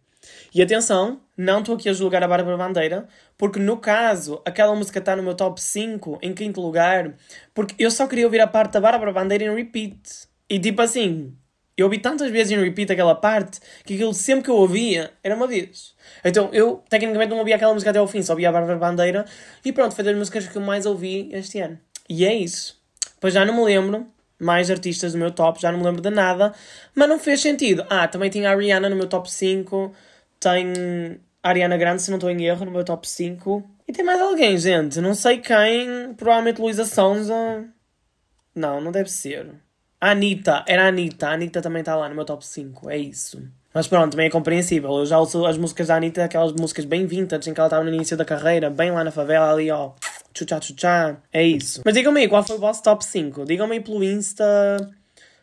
e 0.53 0.61
atenção, 0.61 1.21
não 1.37 1.59
estou 1.59 1.75
aqui 1.75 1.89
a 1.89 1.93
julgar 1.93 2.23
a 2.23 2.27
Bárbara 2.27 2.57
Bandeira, 2.57 3.07
porque 3.37 3.59
no 3.59 3.77
caso, 3.77 4.41
aquela 4.45 4.75
música 4.75 4.99
está 4.99 5.15
no 5.15 5.23
meu 5.23 5.35
top 5.35 5.61
5, 5.61 6.19
em 6.21 6.33
quinto 6.33 6.59
lugar, 6.59 7.13
porque 7.53 7.75
eu 7.77 7.91
só 7.91 8.07
queria 8.07 8.25
ouvir 8.25 8.41
a 8.41 8.47
parte 8.47 8.73
da 8.73 8.81
Bárbara 8.81 9.13
Bandeira 9.13 9.45
em 9.45 9.55
repeat. 9.55 10.27
E 10.49 10.59
tipo 10.59 10.81
assim, 10.81 11.35
eu 11.77 11.85
ouvi 11.85 11.99
tantas 11.99 12.31
vezes 12.31 12.51
em 12.51 12.61
repeat 12.61 12.91
aquela 12.91 13.15
parte, 13.15 13.59
que 13.85 13.93
aquilo 13.93 14.13
sempre 14.13 14.45
que 14.45 14.49
eu 14.49 14.55
ouvia 14.55 15.11
era 15.23 15.35
uma 15.35 15.47
vez. 15.47 15.93
Então 16.25 16.49
eu, 16.51 16.83
tecnicamente, 16.89 17.29
não 17.29 17.37
ouvia 17.37 17.55
aquela 17.55 17.73
música 17.73 17.91
até 17.91 17.99
ao 17.99 18.07
fim, 18.07 18.21
só 18.21 18.33
ouvia 18.33 18.49
a 18.49 18.51
Bárbara 18.51 18.77
Bandeira, 18.77 19.25
e 19.63 19.71
pronto, 19.71 19.95
foi 19.95 20.03
das 20.03 20.15
músicas 20.15 20.47
que 20.47 20.57
eu 20.57 20.61
mais 20.61 20.85
ouvi 20.85 21.29
este 21.31 21.59
ano. 21.59 21.79
E 22.09 22.25
é 22.25 22.33
isso. 22.33 22.77
Pois 23.19 23.33
já 23.33 23.45
não 23.45 23.53
me 23.55 23.63
lembro 23.63 24.07
mais 24.39 24.71
artistas 24.71 25.11
do 25.11 25.19
meu 25.19 25.31
top, 25.31 25.61
já 25.61 25.71
não 25.71 25.79
me 25.79 25.85
lembro 25.85 26.01
de 26.01 26.09
nada, 26.09 26.53
mas 26.95 27.07
não 27.07 27.19
fez 27.19 27.41
sentido. 27.41 27.85
Ah, 27.89 28.07
também 28.07 28.29
tinha 28.29 28.49
a 28.49 28.55
Rihanna 28.55 28.89
no 28.89 28.95
meu 28.95 29.07
top 29.07 29.29
5, 29.29 29.93
tem 30.39 31.19
a 31.41 31.49
Ariana 31.49 31.77
Grande, 31.77 32.01
se 32.01 32.09
não 32.09 32.17
estou 32.17 32.29
em 32.29 32.45
erro, 32.45 32.65
no 32.65 32.71
meu 32.71 32.83
top 32.83 33.07
5. 33.07 33.63
E 33.87 33.91
tem 33.91 34.05
mais 34.05 34.21
alguém, 34.21 34.57
gente. 34.57 35.01
Não 35.01 35.15
sei 35.15 35.39
quem. 35.39 36.13
Provavelmente 36.15 36.61
Luísa 36.61 36.85
Sonza. 36.85 37.65
Não, 38.53 38.79
não 38.81 38.91
deve 38.91 39.09
ser. 39.09 39.49
A 39.99 40.11
Anitta. 40.11 40.63
Era 40.67 40.85
a 40.85 40.87
Anitta. 40.87 41.27
A 41.27 41.33
Anitta 41.33 41.61
também 41.61 41.81
está 41.81 41.95
lá 41.95 42.07
no 42.07 42.15
meu 42.15 42.25
top 42.25 42.45
5. 42.45 42.89
É 42.89 42.97
isso. 42.97 43.41
Mas 43.73 43.87
pronto, 43.87 44.11
também 44.11 44.27
é 44.27 44.29
compreensível. 44.29 44.91
Eu 44.97 45.05
já 45.05 45.19
ouço 45.19 45.45
as 45.45 45.57
músicas 45.57 45.87
da 45.87 45.95
Anitta, 45.95 46.23
aquelas 46.23 46.53
músicas 46.53 46.85
bem 46.85 47.05
vintage, 47.05 47.49
em 47.49 47.53
que 47.53 47.59
ela 47.59 47.67
estava 47.67 47.83
no 47.83 47.93
início 47.93 48.17
da 48.17 48.25
carreira, 48.25 48.69
bem 48.69 48.91
lá 48.91 49.03
na 49.03 49.11
favela, 49.11 49.51
ali, 49.51 49.69
ó. 49.69 49.93
Chuchá, 50.35 50.59
chuchá. 50.59 51.17
É 51.31 51.43
isso. 51.43 51.81
Mas 51.85 51.93
digam-me 51.93 52.21
aí, 52.21 52.27
qual 52.27 52.43
foi 52.43 52.55
o 52.55 52.59
vosso 52.59 52.81
top 52.81 53.05
5? 53.05 53.45
Digam-me 53.45 53.75
aí 53.75 53.79
pelo 53.79 54.03
Insta, 54.03 54.45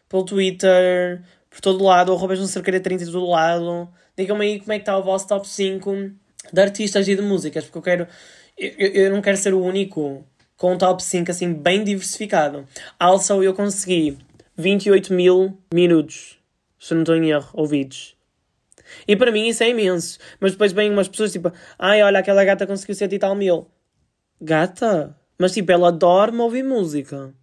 pelo 0.09 0.24
Twitter, 0.24 1.22
por 1.48 1.61
todo 1.61 1.85
lado, 1.85 2.12
arrobas 2.12 2.40
no 2.40 2.46
cerca 2.46 2.72
de 2.72 2.80
30 2.80 3.04
de 3.04 3.12
todo 3.12 3.26
lado. 3.26 3.88
Digam-me 4.16 4.46
aí 4.46 4.61
como 4.61 4.72
é 4.72 4.76
que 4.76 4.83
está 4.83 4.96
o 4.96 5.02
vosso 5.02 5.29
top 5.29 5.46
5 5.46 6.11
de 6.52 6.61
artistas 6.61 7.07
e 7.09 7.14
de 7.14 7.22
músicas, 7.22 7.64
porque 7.64 7.79
eu 7.79 7.83
quero. 7.83 8.09
Eu, 8.57 8.88
eu 8.88 9.11
não 9.11 9.20
quero 9.20 9.37
ser 9.37 9.52
o 9.52 9.62
único 9.62 10.24
com 10.57 10.72
um 10.72 10.79
top 10.79 11.02
5 11.02 11.31
assim 11.31 11.52
bem 11.52 11.85
diversificado. 11.85 12.66
Also, 12.98 13.42
eu 13.42 13.52
consegui 13.52 14.16
28 14.57 15.12
mil 15.12 15.59
minutos, 15.72 16.38
se 16.79 16.94
não 16.94 17.02
estou 17.02 17.16
em 17.16 17.31
erro, 17.31 17.50
ouvidos. 17.52 18.16
E 19.07 19.16
para 19.16 19.33
mim 19.33 19.48
isso 19.48 19.62
é 19.62 19.70
imenso. 19.70 20.18
Mas 20.40 20.52
depois 20.52 20.72
vêm 20.72 20.90
umas 20.90 21.09
pessoas 21.09 21.33
tipo, 21.33 21.52
ai, 21.79 22.02
olha, 22.02 22.20
aquela 22.20 22.44
gata 22.44 22.66
conseguiu 22.66 22.94
100 22.94 23.09
e 23.12 23.18
tal 23.18 23.35
mil. 23.35 23.66
Gata? 24.40 25.16
Mas 25.38 25.52
tipo, 25.52 25.70
ela 25.72 25.92
dorme 25.92 26.38
ouvir 26.38 26.62
música. 26.62 27.35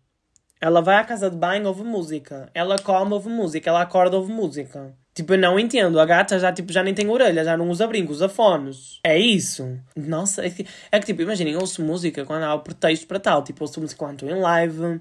Ela 0.60 0.82
vai 0.82 0.96
à 0.96 1.04
casa 1.04 1.30
de 1.30 1.36
banho, 1.36 1.68
ouve 1.68 1.84
música. 1.84 2.50
Ela 2.54 2.80
come, 2.80 3.14
ouve 3.14 3.30
música. 3.30 3.70
Ela 3.70 3.82
acorda, 3.82 4.18
ouve 4.18 4.32
música. 4.32 4.96
Tipo, 5.13 5.34
eu 5.34 5.38
não 5.38 5.60
entendo. 5.60 5.99
A 5.99 6.06
gata 6.06 6.39
já, 6.39 6.52
tipo, 6.52 6.73
já 6.73 6.82
nem 6.82 6.93
tem 6.93 7.08
orelha, 7.08 7.43
já 7.43 7.56
não 7.56 7.69
usa 7.69 7.88
brincos, 7.88 8.17
usa 8.17 8.30
fones. 8.30 8.99
É 9.04 9.17
isso. 9.17 9.80
Nossa, 9.95 10.45
é 10.45 10.49
que, 10.49 10.65
é 10.91 10.99
que 10.99 11.06
tipo, 11.06 11.21
imaginem, 11.21 11.56
ouço 11.56 11.84
música 11.84 12.26
quando 12.26 12.43
há 12.43 12.54
o 12.56 12.62
pretexto 12.62 13.06
para 13.06 13.19
tal. 13.19 13.43
Tipo, 13.43 13.63
ouço 13.63 13.80
música 13.80 13.99
quando 13.99 14.23
estou 14.23 14.30
em 14.30 14.41
live, 14.41 14.99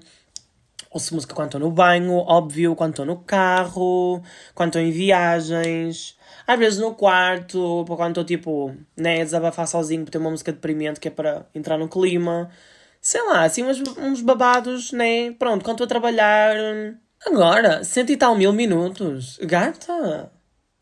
ouço 0.91 1.15
música 1.15 1.33
quando 1.33 1.47
estou 1.47 1.61
no 1.61 1.71
banho, 1.71 2.13
óbvio, 2.13 2.75
quando 2.75 2.91
estou 2.91 3.05
no 3.05 3.17
carro, 3.17 4.21
quando 4.53 4.69
estou 4.69 4.81
em 4.81 4.91
viagens. 4.91 6.15
Às 6.45 6.59
vezes 6.59 6.79
no 6.79 6.93
quarto, 6.93 7.83
quando 7.87 8.09
estou, 8.09 8.23
tipo, 8.23 8.75
né, 8.95 9.21
a 9.21 9.23
desabafar 9.23 9.67
sozinho, 9.67 10.05
ter 10.05 10.19
uma 10.19 10.29
música 10.29 10.51
deprimente 10.51 10.99
que 10.99 11.07
é 11.07 11.11
para 11.11 11.45
entrar 11.55 11.77
no 11.77 11.87
clima. 11.89 12.49
Sei 13.01 13.21
lá, 13.23 13.43
assim, 13.45 13.63
uns, 13.63 13.81
uns 13.97 14.21
babados, 14.21 14.91
né? 14.91 15.31
Pronto, 15.33 15.63
quando 15.63 15.75
estou 15.75 15.85
a 15.85 15.87
trabalhar 15.87 16.55
Agora, 17.25 17.83
cento 17.83 18.11
e 18.11 18.17
tal 18.17 18.35
mil 18.35 18.51
minutos. 18.51 19.39
Gata! 19.41 20.31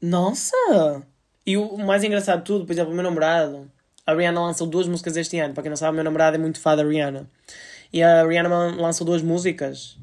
Nossa! 0.02 1.06
E 1.46 1.56
o 1.56 1.78
mais 1.78 2.04
engraçado 2.04 2.40
de 2.40 2.46
tudo, 2.46 2.66
por 2.66 2.72
exemplo, 2.72 2.92
o 2.92 2.96
meu 2.96 3.04
namorado. 3.04 3.70
A 4.06 4.14
Rihanna 4.14 4.42
lançou 4.42 4.66
duas 4.66 4.88
músicas 4.88 5.16
este 5.16 5.40
ano. 5.40 5.54
Para 5.54 5.64
quem 5.64 5.70
não 5.70 5.78
sabe, 5.78 5.92
o 5.92 5.96
meu 5.96 6.04
namorado 6.04 6.36
é 6.36 6.40
muito 6.40 6.60
fã 6.60 6.76
da 6.76 6.84
Rihanna. 6.84 7.30
E 7.94 8.02
a 8.02 8.26
Rihanna 8.26 8.50
lançou 8.76 9.06
duas 9.06 9.22
músicas. 9.22 9.98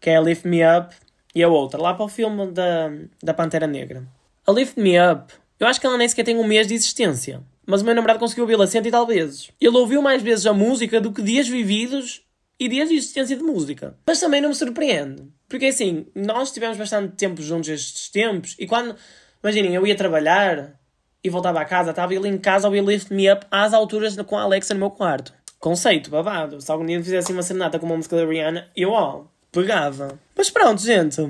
Que 0.00 0.10
é 0.10 0.16
a 0.16 0.20
Lift 0.20 0.46
Me 0.46 0.60
Up 0.64 0.94
e 1.34 1.42
a 1.42 1.48
outra. 1.48 1.80
Lá 1.80 1.92
para 1.94 2.04
o 2.04 2.08
filme 2.08 2.50
da, 2.52 2.90
da 3.22 3.34
Pantera 3.34 3.66
Negra. 3.66 4.04
A 4.46 4.52
Lift 4.52 4.78
Me 4.78 4.96
Up, 5.00 5.32
eu 5.58 5.66
acho 5.66 5.80
que 5.80 5.86
ela 5.86 5.98
nem 5.98 6.08
sequer 6.08 6.24
tem 6.24 6.36
um 6.36 6.46
mês 6.46 6.66
de 6.66 6.74
existência. 6.74 7.42
Mas 7.66 7.82
o 7.82 7.84
meu 7.84 7.94
namorado 7.94 8.18
conseguiu 8.18 8.44
ouvi-la 8.44 8.66
cento 8.66 8.86
e 8.86 8.90
tal 8.90 9.06
vezes. 9.06 9.50
Ele 9.60 9.76
ouviu 9.76 10.00
mais 10.00 10.22
vezes 10.22 10.46
a 10.46 10.52
música 10.52 11.00
do 11.00 11.12
que 11.12 11.22
dias 11.22 11.48
vividos 11.48 12.22
e 12.58 12.68
dias 12.68 12.88
de 12.88 12.96
existência 12.96 13.36
de 13.36 13.42
música. 13.42 13.94
Mas 14.06 14.20
também 14.20 14.40
não 14.40 14.48
me 14.48 14.54
surpreende. 14.54 15.22
Porque 15.50 15.66
assim, 15.66 16.06
nós 16.14 16.52
tivemos 16.52 16.78
bastante 16.78 17.16
tempo 17.16 17.42
juntos 17.42 17.68
estes 17.68 18.08
tempos 18.08 18.54
e 18.56 18.68
quando, 18.68 18.94
imaginem, 19.42 19.74
eu 19.74 19.84
ia 19.84 19.96
trabalhar 19.96 20.78
e 21.22 21.28
voltava 21.28 21.60
a 21.60 21.64
casa, 21.64 21.90
estava 21.90 22.14
ele 22.14 22.28
em 22.28 22.38
casa 22.38 22.68
a 22.68 22.70
ouvir 22.70 22.84
Lift 22.84 23.12
Me 23.12 23.30
Up 23.30 23.44
às 23.50 23.74
alturas 23.74 24.16
com 24.16 24.38
a 24.38 24.42
Alexa 24.42 24.74
no 24.74 24.80
meu 24.80 24.90
quarto. 24.92 25.34
Conceito, 25.58 26.08
babado. 26.08 26.60
Se 26.60 26.70
algum 26.70 26.86
dia 26.86 27.02
fizesse 27.02 27.32
uma 27.32 27.42
serenata 27.42 27.80
com 27.80 27.84
uma 27.84 27.96
música 27.96 28.16
da 28.16 28.24
Rihanna, 28.24 28.70
eu, 28.76 28.92
ó, 28.92 29.24
pegava. 29.50 30.18
Mas 30.36 30.48
pronto, 30.48 30.80
gente. 30.80 31.20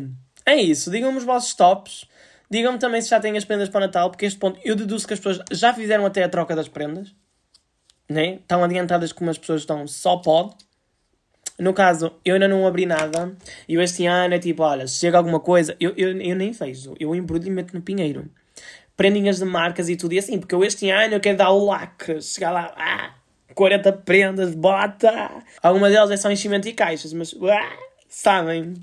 É 0.45 0.55
isso. 0.55 0.91
Digam-me 0.91 1.17
os 1.17 1.25
vossos 1.25 1.55
tops. 1.55 2.05
Digam-me 2.51 2.79
também 2.79 3.01
se 3.01 3.09
já 3.09 3.19
têm 3.19 3.39
as 3.39 3.45
prendas 3.47 3.71
para 3.71 3.79
o 3.79 3.87
Natal, 3.87 4.11
porque 4.11 4.27
este 4.27 4.39
ponto 4.39 4.61
eu 4.63 4.77
deduzo 4.77 5.07
que 5.07 5.15
as 5.15 5.19
pessoas 5.19 5.43
já 5.51 5.73
fizeram 5.73 6.05
até 6.05 6.23
a 6.23 6.29
troca 6.29 6.55
das 6.55 6.69
prendas. 6.69 7.15
Né? 8.07 8.35
Estão 8.35 8.63
adiantadas 8.63 9.13
como 9.13 9.31
as 9.31 9.39
pessoas 9.39 9.63
estão, 9.63 9.87
só 9.87 10.19
pode. 10.19 10.55
No 11.61 11.75
caso, 11.75 12.13
eu 12.25 12.35
ainda 12.35 12.49
não 12.49 12.67
abri 12.67 12.87
nada. 12.87 13.37
E 13.69 13.75
eu 13.75 13.83
este 13.83 14.07
ano 14.07 14.35
é 14.35 14.39
tipo, 14.39 14.63
olha, 14.63 14.87
se 14.87 14.99
chega 14.99 15.19
alguma 15.19 15.39
coisa, 15.39 15.77
eu, 15.79 15.93
eu, 15.95 16.19
eu 16.19 16.35
nem 16.35 16.53
vejo. 16.53 16.95
Eu 16.99 17.15
embrulho 17.15 17.47
e 17.47 17.51
meto 17.51 17.75
no 17.75 17.83
pinheiro. 17.83 18.25
Prendinhas 18.97 19.39
de 19.39 19.45
marcas 19.45 19.89
e 19.91 19.95
tudo. 19.95 20.15
E 20.15 20.19
assim, 20.19 20.39
porque 20.39 20.55
eu 20.55 20.65
este 20.65 20.89
ano 20.89 21.15
eu 21.15 21.21
quero 21.21 21.37
dar 21.37 21.51
o 21.51 21.67
lacre. 21.67 22.23
Chegar 22.23 22.51
lá, 22.51 22.75
ah, 22.77 23.15
40 23.55 23.93
prendas, 23.93 24.55
bota! 24.55 25.31
Algumas 25.63 25.93
delas 25.93 26.11
é 26.11 26.17
só 26.17 26.31
enchimento 26.31 26.67
e 26.67 26.73
caixas, 26.73 27.13
mas, 27.13 27.35
ah, 27.43 27.77
sabem? 28.09 28.75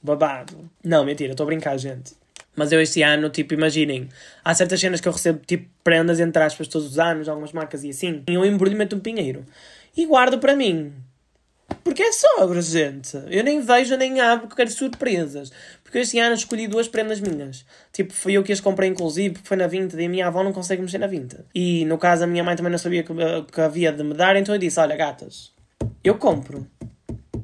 Babado. 0.00 0.70
Não, 0.84 1.04
mentira, 1.04 1.32
estou 1.32 1.44
a 1.44 1.48
brincar, 1.48 1.76
gente. 1.78 2.12
Mas 2.54 2.70
eu 2.70 2.80
este 2.80 3.02
ano, 3.02 3.28
tipo, 3.28 3.54
imaginem, 3.54 4.08
há 4.44 4.54
certas 4.54 4.78
cenas 4.78 5.00
que 5.00 5.08
eu 5.08 5.12
recebo, 5.12 5.40
tipo, 5.44 5.68
prendas 5.82 6.20
entre 6.20 6.42
aspas 6.42 6.68
todos 6.68 6.92
os 6.92 6.98
anos, 6.98 7.28
algumas 7.28 7.52
marcas 7.52 7.82
e 7.82 7.90
assim. 7.90 8.22
E 8.28 8.34
eu 8.34 8.44
embrulho 8.44 8.76
meto 8.76 8.94
um 8.94 9.00
pinheiro. 9.00 9.44
E 9.96 10.06
guardo 10.06 10.38
para 10.38 10.54
mim 10.54 10.92
Porque 11.82 12.02
é 12.02 12.12
sobre, 12.12 12.60
gente. 12.62 13.16
Eu 13.28 13.42
nem 13.42 13.60
vejo 13.60 13.96
nem 13.96 14.20
abro 14.20 14.46
porque 14.46 14.56
quero 14.56 14.70
surpresas. 14.70 15.50
Porque 15.82 15.98
este 15.98 16.18
ano 16.18 16.34
escolhi 16.34 16.68
duas 16.68 16.88
prendas 16.88 17.20
minhas. 17.20 17.64
Tipo, 17.92 18.12
fui 18.12 18.34
eu 18.34 18.42
que 18.42 18.52
as 18.52 18.60
comprei 18.60 18.88
inclusive, 18.88 19.34
porque 19.34 19.48
foi 19.48 19.56
na 19.56 19.66
Vinted 19.66 20.00
e 20.00 20.06
a 20.06 20.08
minha 20.08 20.26
avó 20.26 20.44
não 20.44 20.52
consegue 20.52 20.82
mexer 20.82 20.98
na 20.98 21.06
Vinted. 21.06 21.44
E 21.54 21.84
no 21.84 21.98
caso 21.98 22.24
a 22.24 22.26
minha 22.26 22.44
mãe 22.44 22.54
também 22.54 22.70
não 22.70 22.78
sabia 22.78 23.02
que, 23.02 23.12
que 23.52 23.60
havia 23.60 23.92
de 23.92 24.04
me 24.04 24.14
dar, 24.14 24.36
então 24.36 24.54
eu 24.54 24.58
disse: 24.58 24.78
Olha, 24.78 24.96
gatas, 24.96 25.52
eu 26.04 26.16
compro. 26.16 26.66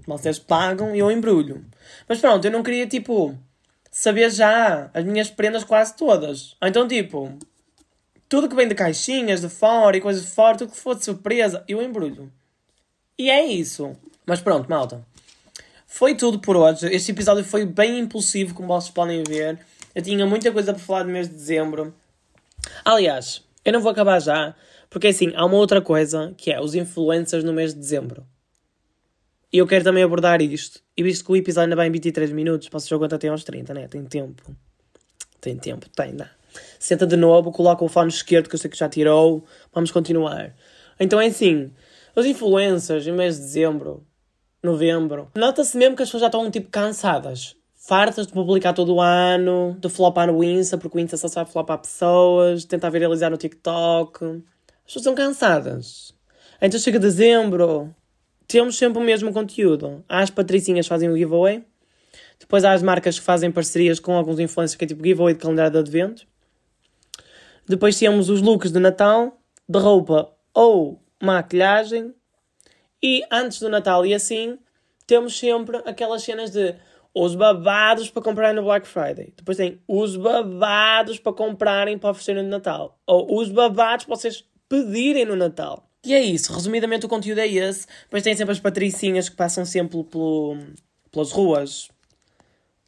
Vocês 0.06 0.38
pagam 0.38 0.94
e 0.94 1.00
eu 1.00 1.10
embrulho. 1.10 1.64
Mas 2.08 2.20
pronto, 2.20 2.44
eu 2.44 2.50
não 2.50 2.62
queria, 2.62 2.86
tipo, 2.86 3.36
saber 3.90 4.30
já 4.30 4.90
as 4.94 5.04
minhas 5.04 5.28
prendas 5.28 5.64
quase 5.64 5.96
todas. 5.96 6.56
Então, 6.62 6.86
tipo, 6.86 7.36
tudo 8.28 8.48
que 8.48 8.54
vem 8.54 8.68
de 8.68 8.74
caixinhas, 8.74 9.40
de 9.40 9.48
fora 9.48 9.96
e 9.96 10.00
coisas 10.00 10.22
de 10.22 10.30
fora, 10.30 10.56
tudo 10.56 10.70
que 10.70 10.78
for 10.78 10.94
de 10.94 11.04
surpresa, 11.04 11.64
eu 11.66 11.82
embrulho. 11.82 12.32
E 13.18 13.30
é 13.30 13.44
isso. 13.44 13.96
Mas 14.26 14.40
pronto, 14.40 14.68
malta. 14.68 15.06
Foi 15.86 16.16
tudo 16.16 16.40
por 16.40 16.56
hoje. 16.56 16.86
Este 16.92 17.12
episódio 17.12 17.44
foi 17.44 17.64
bem 17.64 18.00
impulsivo, 18.00 18.54
como 18.54 18.66
vocês 18.66 18.92
podem 18.92 19.22
ver. 19.22 19.58
Eu 19.94 20.02
tinha 20.02 20.26
muita 20.26 20.50
coisa 20.50 20.74
para 20.74 20.82
falar 20.82 21.04
do 21.04 21.10
mês 21.10 21.28
de 21.28 21.34
dezembro. 21.34 21.94
Aliás, 22.84 23.44
eu 23.64 23.72
não 23.72 23.80
vou 23.80 23.92
acabar 23.92 24.20
já, 24.20 24.54
porque 24.90 25.06
assim, 25.06 25.32
há 25.36 25.44
uma 25.46 25.56
outra 25.56 25.80
coisa 25.80 26.34
que 26.36 26.50
é 26.50 26.60
os 26.60 26.74
influencers 26.74 27.44
no 27.44 27.52
mês 27.52 27.72
de 27.72 27.78
dezembro. 27.78 28.26
E 29.52 29.58
eu 29.58 29.66
quero 29.66 29.84
também 29.84 30.02
abordar 30.02 30.42
isto. 30.42 30.82
E 30.96 31.04
visto 31.04 31.24
que 31.24 31.30
o 31.30 31.36
episódio 31.36 31.66
ainda 31.66 31.76
vai 31.76 31.86
em 31.86 31.92
23 31.92 32.32
minutos, 32.32 32.68
posso 32.68 32.88
jogar 32.88 33.14
até 33.14 33.28
aos 33.28 33.44
30, 33.44 33.72
né? 33.72 33.86
Tem 33.86 34.04
tempo. 34.04 34.42
Tem 35.40 35.56
tempo, 35.56 35.88
tem, 35.90 36.16
dá. 36.16 36.28
Senta 36.80 37.06
de 37.06 37.16
novo, 37.16 37.52
coloca 37.52 37.84
o 37.84 37.88
fone 37.88 38.10
esquerdo 38.10 38.48
que 38.48 38.56
eu 38.56 38.58
sei 38.58 38.68
que 38.68 38.76
já 38.76 38.88
tirou. 38.88 39.46
Vamos 39.72 39.92
continuar. 39.92 40.52
Então 40.98 41.20
é 41.20 41.26
assim, 41.26 41.70
os 42.16 42.26
influencers, 42.26 43.06
em 43.06 43.12
mês 43.12 43.36
de 43.36 43.42
dezembro, 43.42 44.04
novembro, 44.66 45.30
nota-se 45.34 45.76
mesmo 45.76 45.96
que 45.96 46.02
as 46.02 46.08
pessoas 46.08 46.22
já 46.22 46.26
estão 46.26 46.50
tipo 46.50 46.68
cansadas. 46.70 47.56
Fartas 47.74 48.26
de 48.26 48.32
publicar 48.32 48.72
todo 48.72 48.94
o 48.94 49.00
ano, 49.00 49.76
de 49.78 49.88
flopar 49.88 50.26
no 50.26 50.42
Insta, 50.42 50.76
porque 50.76 50.98
o 50.98 51.00
Insta 51.00 51.16
só 51.16 51.28
sabe 51.28 51.50
flopar 51.50 51.78
pessoas, 51.78 52.62
de 52.62 52.66
tentar 52.66 52.90
viralizar 52.90 53.30
no 53.30 53.36
TikTok. 53.36 54.24
As 54.24 54.84
pessoas 54.84 54.96
estão 54.96 55.14
cansadas. 55.14 56.12
Então 56.60 56.80
chega 56.80 56.98
dezembro, 56.98 57.94
temos 58.48 58.76
sempre 58.76 59.00
o 59.00 59.04
mesmo 59.04 59.32
conteúdo. 59.32 60.04
As 60.08 60.30
patricinhas 60.30 60.86
fazem 60.86 61.08
o 61.08 61.16
giveaway. 61.16 61.64
Depois 62.38 62.64
há 62.64 62.72
as 62.72 62.82
marcas 62.82 63.18
que 63.18 63.24
fazem 63.24 63.50
parcerias 63.50 63.98
com 63.98 64.16
alguns 64.16 64.38
influencers, 64.38 64.76
que 64.76 64.84
é 64.84 64.88
tipo 64.88 65.04
giveaway 65.04 65.34
de 65.34 65.40
calendário 65.40 65.72
de 65.72 65.78
advento. 65.78 66.26
Depois 67.68 67.98
temos 67.98 68.28
os 68.28 68.40
looks 68.40 68.70
de 68.70 68.78
Natal, 68.78 69.40
de 69.68 69.78
roupa 69.78 70.30
ou 70.54 71.02
maquilhagem. 71.20 72.14
E 73.08 73.22
antes 73.30 73.60
do 73.60 73.68
Natal 73.68 74.04
e 74.04 74.12
assim, 74.12 74.58
temos 75.06 75.38
sempre 75.38 75.76
aquelas 75.84 76.24
cenas 76.24 76.50
de 76.50 76.74
os 77.14 77.36
babados 77.36 78.10
para 78.10 78.20
comprarem 78.20 78.56
no 78.56 78.64
Black 78.64 78.84
Friday. 78.84 79.32
Depois 79.36 79.56
tem 79.56 79.80
os 79.86 80.16
babados 80.16 81.16
para 81.20 81.32
comprarem 81.32 81.96
para 81.96 82.10
oferecerem 82.10 82.42
no 82.42 82.48
Natal. 82.48 82.98
Ou 83.06 83.38
os 83.38 83.48
babados 83.48 84.06
para 84.06 84.16
vocês 84.16 84.44
pedirem 84.68 85.24
no 85.24 85.36
Natal. 85.36 85.88
E 86.04 86.14
é 86.14 86.20
isso, 86.20 86.52
resumidamente 86.52 87.06
o 87.06 87.08
conteúdo 87.08 87.38
é 87.38 87.46
esse. 87.46 87.86
Depois 88.02 88.24
tem 88.24 88.34
sempre 88.34 88.50
as 88.50 88.58
patricinhas 88.58 89.28
que 89.28 89.36
passam 89.36 89.64
sempre 89.64 90.02
pelo, 90.02 90.56
pelas 91.12 91.30
ruas 91.30 91.88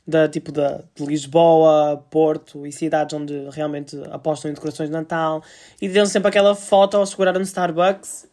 da, 0.04 0.28
tipo 0.28 0.50
da, 0.50 0.82
de 0.96 1.06
Lisboa, 1.06 2.04
Porto 2.10 2.66
e 2.66 2.72
cidades 2.72 3.16
onde 3.16 3.48
realmente 3.50 3.96
apostam 4.10 4.50
em 4.50 4.54
decorações 4.54 4.88
de 4.88 4.92
Natal. 4.92 5.44
E 5.80 5.88
dão 5.88 6.04
sempre 6.06 6.28
aquela 6.28 6.56
foto 6.56 6.96
ao 6.96 7.06
segurar 7.06 7.34
no 7.34 7.42
Starbucks 7.42 8.27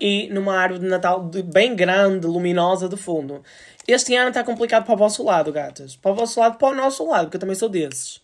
e 0.00 0.28
numa 0.30 0.56
árvore 0.56 0.80
de 0.80 0.88
Natal 0.88 1.30
bem 1.44 1.74
grande, 1.74 2.26
luminosa 2.26 2.88
de 2.88 2.96
fundo. 2.96 3.42
Este 3.86 4.14
ano 4.14 4.28
está 4.28 4.44
complicado 4.44 4.84
para 4.84 4.94
o 4.94 4.98
vosso 4.98 5.22
lado, 5.24 5.52
gatas. 5.52 5.96
Para 5.96 6.10
o 6.10 6.14
vosso 6.14 6.38
lado, 6.38 6.58
para 6.58 6.68
o 6.68 6.74
nosso 6.74 7.06
lado, 7.06 7.24
porque 7.24 7.36
eu 7.36 7.40
também 7.40 7.56
sou 7.56 7.68
desses. 7.68 8.20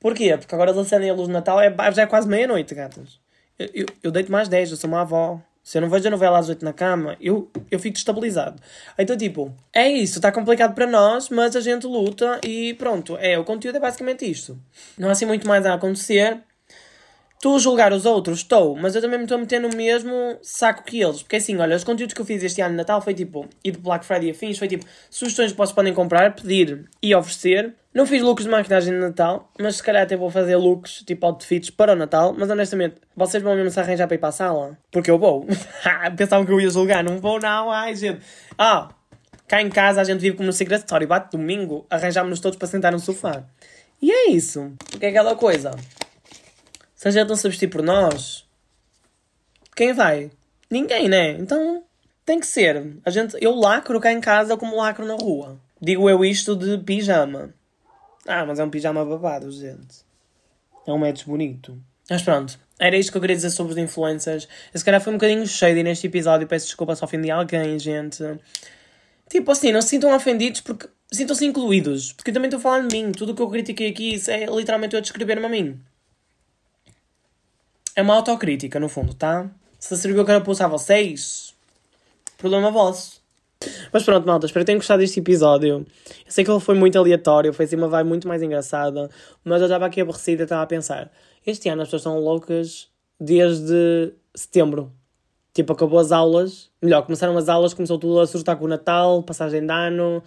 Porquê? 0.00 0.36
Porque 0.36 0.54
agora 0.54 0.70
eles 0.70 0.80
acendem 0.80 1.10
a 1.10 1.14
luz 1.14 1.26
de 1.26 1.32
Natal, 1.34 1.60
é, 1.60 1.74
já 1.92 2.02
é 2.02 2.06
quase 2.06 2.28
meia-noite, 2.28 2.74
gatas. 2.74 3.20
Eu, 3.58 3.68
eu, 3.74 3.86
eu 4.04 4.10
deito 4.10 4.30
mais 4.32 4.48
10, 4.48 4.70
eu 4.70 4.76
sou 4.76 4.88
uma 4.88 5.02
avó. 5.02 5.40
Se 5.62 5.76
eu 5.76 5.82
não 5.82 5.90
vejo 5.90 6.08
a 6.08 6.10
novela 6.10 6.38
às 6.38 6.48
8 6.48 6.64
na 6.64 6.72
cama, 6.72 7.14
eu, 7.20 7.50
eu 7.70 7.78
fico 7.78 7.92
destabilizado. 7.92 8.58
Então, 8.96 9.14
tipo, 9.14 9.54
é 9.70 9.86
isso, 9.86 10.16
está 10.16 10.32
complicado 10.32 10.74
para 10.74 10.86
nós, 10.86 11.28
mas 11.28 11.54
a 11.54 11.60
gente 11.60 11.86
luta 11.86 12.40
e 12.42 12.72
pronto. 12.72 13.18
É, 13.18 13.38
o 13.38 13.44
conteúdo 13.44 13.76
é 13.76 13.80
basicamente 13.80 14.24
isto. 14.24 14.58
Não 14.96 15.10
há 15.10 15.12
assim 15.12 15.26
muito 15.26 15.46
mais 15.46 15.66
a 15.66 15.74
acontecer. 15.74 16.38
Estou 17.38 17.54
a 17.54 17.58
julgar 17.60 17.92
os 17.92 18.04
outros? 18.04 18.40
Estou, 18.40 18.74
mas 18.74 18.96
eu 18.96 19.00
também 19.00 19.16
me 19.16 19.24
estou 19.24 19.38
a 19.38 19.40
meter 19.40 19.60
no 19.60 19.68
mesmo 19.68 20.36
saco 20.42 20.82
que 20.82 21.00
eles. 21.00 21.22
Porque 21.22 21.36
assim, 21.36 21.56
olha, 21.56 21.76
os 21.76 21.84
conteúdos 21.84 22.12
que 22.12 22.20
eu 22.20 22.24
fiz 22.24 22.42
este 22.42 22.60
ano 22.60 22.72
de 22.72 22.78
Natal 22.78 23.00
foi 23.00 23.14
tipo, 23.14 23.46
e 23.62 23.70
de 23.70 23.78
Black 23.78 24.04
Friday 24.04 24.32
afins, 24.32 24.58
foi 24.58 24.66
tipo, 24.66 24.84
sugestões 25.08 25.52
que 25.52 25.56
vocês 25.56 25.70
podem 25.70 25.94
comprar, 25.94 26.34
pedir 26.34 26.90
e 27.00 27.14
oferecer. 27.14 27.76
Não 27.94 28.04
fiz 28.06 28.22
looks 28.22 28.44
de 28.44 28.50
maquilhagem 28.50 28.92
de 28.92 28.98
Natal, 28.98 29.52
mas 29.56 29.76
se 29.76 29.82
calhar 29.84 30.02
até 30.02 30.16
vou 30.16 30.28
fazer 30.30 30.56
looks, 30.56 31.04
tipo 31.06 31.24
outfits 31.26 31.70
para 31.70 31.92
o 31.92 31.94
Natal. 31.94 32.34
Mas 32.36 32.50
honestamente, 32.50 32.96
vocês 33.14 33.40
vão 33.40 33.54
mesmo 33.54 33.70
se 33.70 33.78
arranjar 33.78 34.08
para 34.08 34.16
ir 34.16 34.18
para 34.18 34.30
a 34.30 34.32
sala? 34.32 34.76
Porque 34.90 35.08
eu 35.08 35.16
vou. 35.16 35.46
Pensavam 36.18 36.44
que 36.44 36.50
eu 36.50 36.60
ia 36.60 36.70
julgar, 36.70 37.04
não 37.04 37.20
vou 37.20 37.38
não, 37.38 37.70
ai 37.70 37.94
gente. 37.94 38.20
Ah, 38.58 38.88
cá 39.46 39.62
em 39.62 39.70
casa 39.70 40.00
a 40.00 40.04
gente 40.04 40.18
vive 40.18 40.36
como 40.36 40.48
no 40.48 40.52
Secret 40.52 40.78
Story, 40.78 41.06
bate 41.06 41.36
domingo, 41.36 41.86
arranjámos-nos 41.88 42.40
todos 42.40 42.58
para 42.58 42.66
sentar 42.66 42.90
no 42.90 42.98
sofá. 42.98 43.44
E 44.02 44.10
é 44.10 44.30
isso. 44.30 44.72
Porque 44.90 45.06
é 45.06 45.10
aquela 45.10 45.36
coisa. 45.36 45.70
Se 46.98 47.06
a 47.06 47.12
gente 47.12 47.28
não 47.28 47.36
se 47.36 47.48
vestir 47.48 47.68
por 47.68 47.80
nós, 47.80 48.44
quem 49.76 49.92
vai? 49.92 50.32
Ninguém, 50.68 51.08
né? 51.08 51.30
Então 51.30 51.84
tem 52.26 52.40
que 52.40 52.46
ser. 52.46 52.92
A 53.04 53.10
gente, 53.10 53.36
eu 53.40 53.54
lacro 53.54 54.00
cá 54.00 54.12
em 54.12 54.20
casa 54.20 54.56
como 54.56 54.76
lacro 54.76 55.06
na 55.06 55.14
rua. 55.14 55.60
Digo 55.80 56.10
eu 56.10 56.24
isto 56.24 56.56
de 56.56 56.76
pijama. 56.78 57.54
Ah, 58.26 58.44
mas 58.44 58.58
é 58.58 58.64
um 58.64 58.68
pijama 58.68 59.04
babado, 59.04 59.48
gente. 59.52 59.98
É 60.84 60.92
um 60.92 60.98
match 60.98 61.24
bonito. 61.24 61.80
Mas 62.10 62.20
pronto, 62.20 62.58
era 62.80 62.96
isto 62.96 63.12
que 63.12 63.16
eu 63.16 63.20
queria 63.20 63.36
dizer 63.36 63.50
sobre 63.50 63.74
os 63.74 63.78
influencers. 63.78 64.48
Esse 64.74 64.84
cara 64.84 64.98
foi 64.98 65.12
um 65.12 65.16
bocadinho 65.16 65.46
shady 65.46 65.84
neste 65.84 66.08
episódio. 66.08 66.48
Peço 66.48 66.66
desculpa 66.66 66.96
se 66.96 67.04
ofendi 67.04 67.30
alguém, 67.30 67.78
gente. 67.78 68.24
Tipo 69.30 69.52
assim, 69.52 69.70
não 69.70 69.80
se 69.80 69.90
sintam 69.90 70.12
ofendidos 70.16 70.62
porque 70.62 70.88
sintam-se 71.12 71.46
incluídos. 71.46 72.12
Porque 72.12 72.30
eu 72.30 72.34
também 72.34 72.48
estou 72.48 72.58
falando 72.58 72.88
de 72.88 72.96
mim. 72.96 73.12
Tudo 73.12 73.30
o 73.30 73.36
que 73.36 73.42
eu 73.42 73.48
critiquei 73.48 73.88
aqui 73.88 74.20
é 74.26 74.46
literalmente 74.46 74.96
eu 74.96 75.00
descrever-me 75.00 75.46
a 75.46 75.48
mim. 75.48 75.80
É 77.98 78.02
uma 78.02 78.14
autocrítica, 78.14 78.78
no 78.78 78.88
fundo, 78.88 79.12
tá? 79.12 79.50
Se 79.76 79.96
serviu 79.96 80.24
carapuça 80.24 80.64
a 80.64 80.68
vocês, 80.68 81.52
problema 82.36 82.70
vosso. 82.70 83.20
Mas 83.92 84.04
pronto, 84.04 84.24
malta, 84.24 84.46
espero 84.46 84.62
que 84.62 84.66
tenham 84.66 84.78
gostado 84.78 85.00
deste 85.00 85.18
episódio. 85.18 85.84
Eu 86.24 86.30
sei 86.32 86.44
que 86.44 86.50
ele 86.52 86.60
foi 86.60 86.76
muito 86.76 86.96
aleatório, 86.96 87.52
foi 87.52 87.64
assim 87.64 87.74
uma 87.74 87.88
vibe 87.88 88.06
muito 88.06 88.28
mais 88.28 88.40
engraçada, 88.40 89.10
mas 89.42 89.60
eu 89.60 89.66
estava 89.66 89.86
aqui 89.86 90.00
aborrecida 90.00 90.44
estava 90.44 90.62
a 90.62 90.66
pensar: 90.66 91.10
este 91.44 91.68
ano 91.68 91.82
as 91.82 91.88
pessoas 91.88 92.02
estão 92.02 92.20
loucas 92.20 92.86
desde 93.18 94.12
setembro. 94.32 94.92
Tipo, 95.52 95.72
acabou 95.72 95.98
as 95.98 96.12
aulas, 96.12 96.70
melhor, 96.80 97.02
começaram 97.02 97.36
as 97.36 97.48
aulas, 97.48 97.74
começou 97.74 97.98
tudo 97.98 98.20
a 98.20 98.28
surtar 98.28 98.56
com 98.58 98.66
o 98.66 98.68
Natal, 98.68 99.24
passagem 99.24 99.66
de 99.66 99.72
ano, 99.72 100.22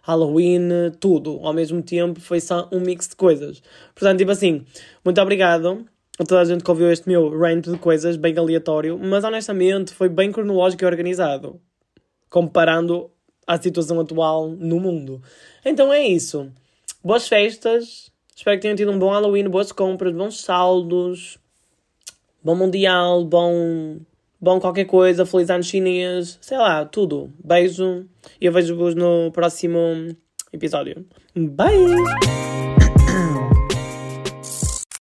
Halloween, 0.00 0.92
tudo. 1.00 1.40
Ao 1.42 1.52
mesmo 1.52 1.82
tempo, 1.82 2.20
foi 2.20 2.40
só 2.40 2.68
um 2.70 2.78
mix 2.78 3.08
de 3.08 3.16
coisas. 3.16 3.60
Portanto, 3.96 4.18
tipo 4.18 4.30
assim, 4.30 4.64
muito 5.04 5.20
obrigado 5.20 5.84
a 6.18 6.24
toda 6.24 6.40
a 6.40 6.44
gente 6.44 6.64
que 6.64 6.70
ouviu 6.70 6.90
este 6.90 7.08
meu 7.08 7.28
rant 7.28 7.66
de 7.66 7.78
coisas 7.78 8.16
bem 8.16 8.36
aleatório, 8.36 8.98
mas 8.98 9.24
honestamente 9.24 9.92
foi 9.92 10.08
bem 10.08 10.32
cronológico 10.32 10.84
e 10.84 10.86
organizado, 10.86 11.60
comparando 12.30 13.10
à 13.46 13.60
situação 13.60 14.00
atual 14.00 14.48
no 14.48 14.80
mundo. 14.80 15.22
Então 15.64 15.92
é 15.92 16.06
isso. 16.06 16.50
Boas 17.04 17.28
festas, 17.28 18.10
espero 18.34 18.56
que 18.56 18.62
tenham 18.62 18.76
tido 18.76 18.90
um 18.90 18.98
bom 18.98 19.10
Halloween, 19.10 19.48
boas 19.48 19.70
compras, 19.70 20.12
bons 20.12 20.40
saldos, 20.40 21.38
bom 22.42 22.54
Mundial, 22.54 23.24
bom, 23.24 23.98
bom 24.40 24.58
qualquer 24.58 24.86
coisa, 24.86 25.26
feliz 25.26 25.50
ano 25.50 25.62
chinês, 25.62 26.38
sei 26.40 26.58
lá, 26.58 26.84
tudo. 26.84 27.30
Beijo 27.44 28.06
e 28.40 28.46
eu 28.46 28.52
vejo-vos 28.52 28.94
no 28.94 29.30
próximo 29.32 29.78
episódio. 30.52 31.06
Bye! 31.34 32.55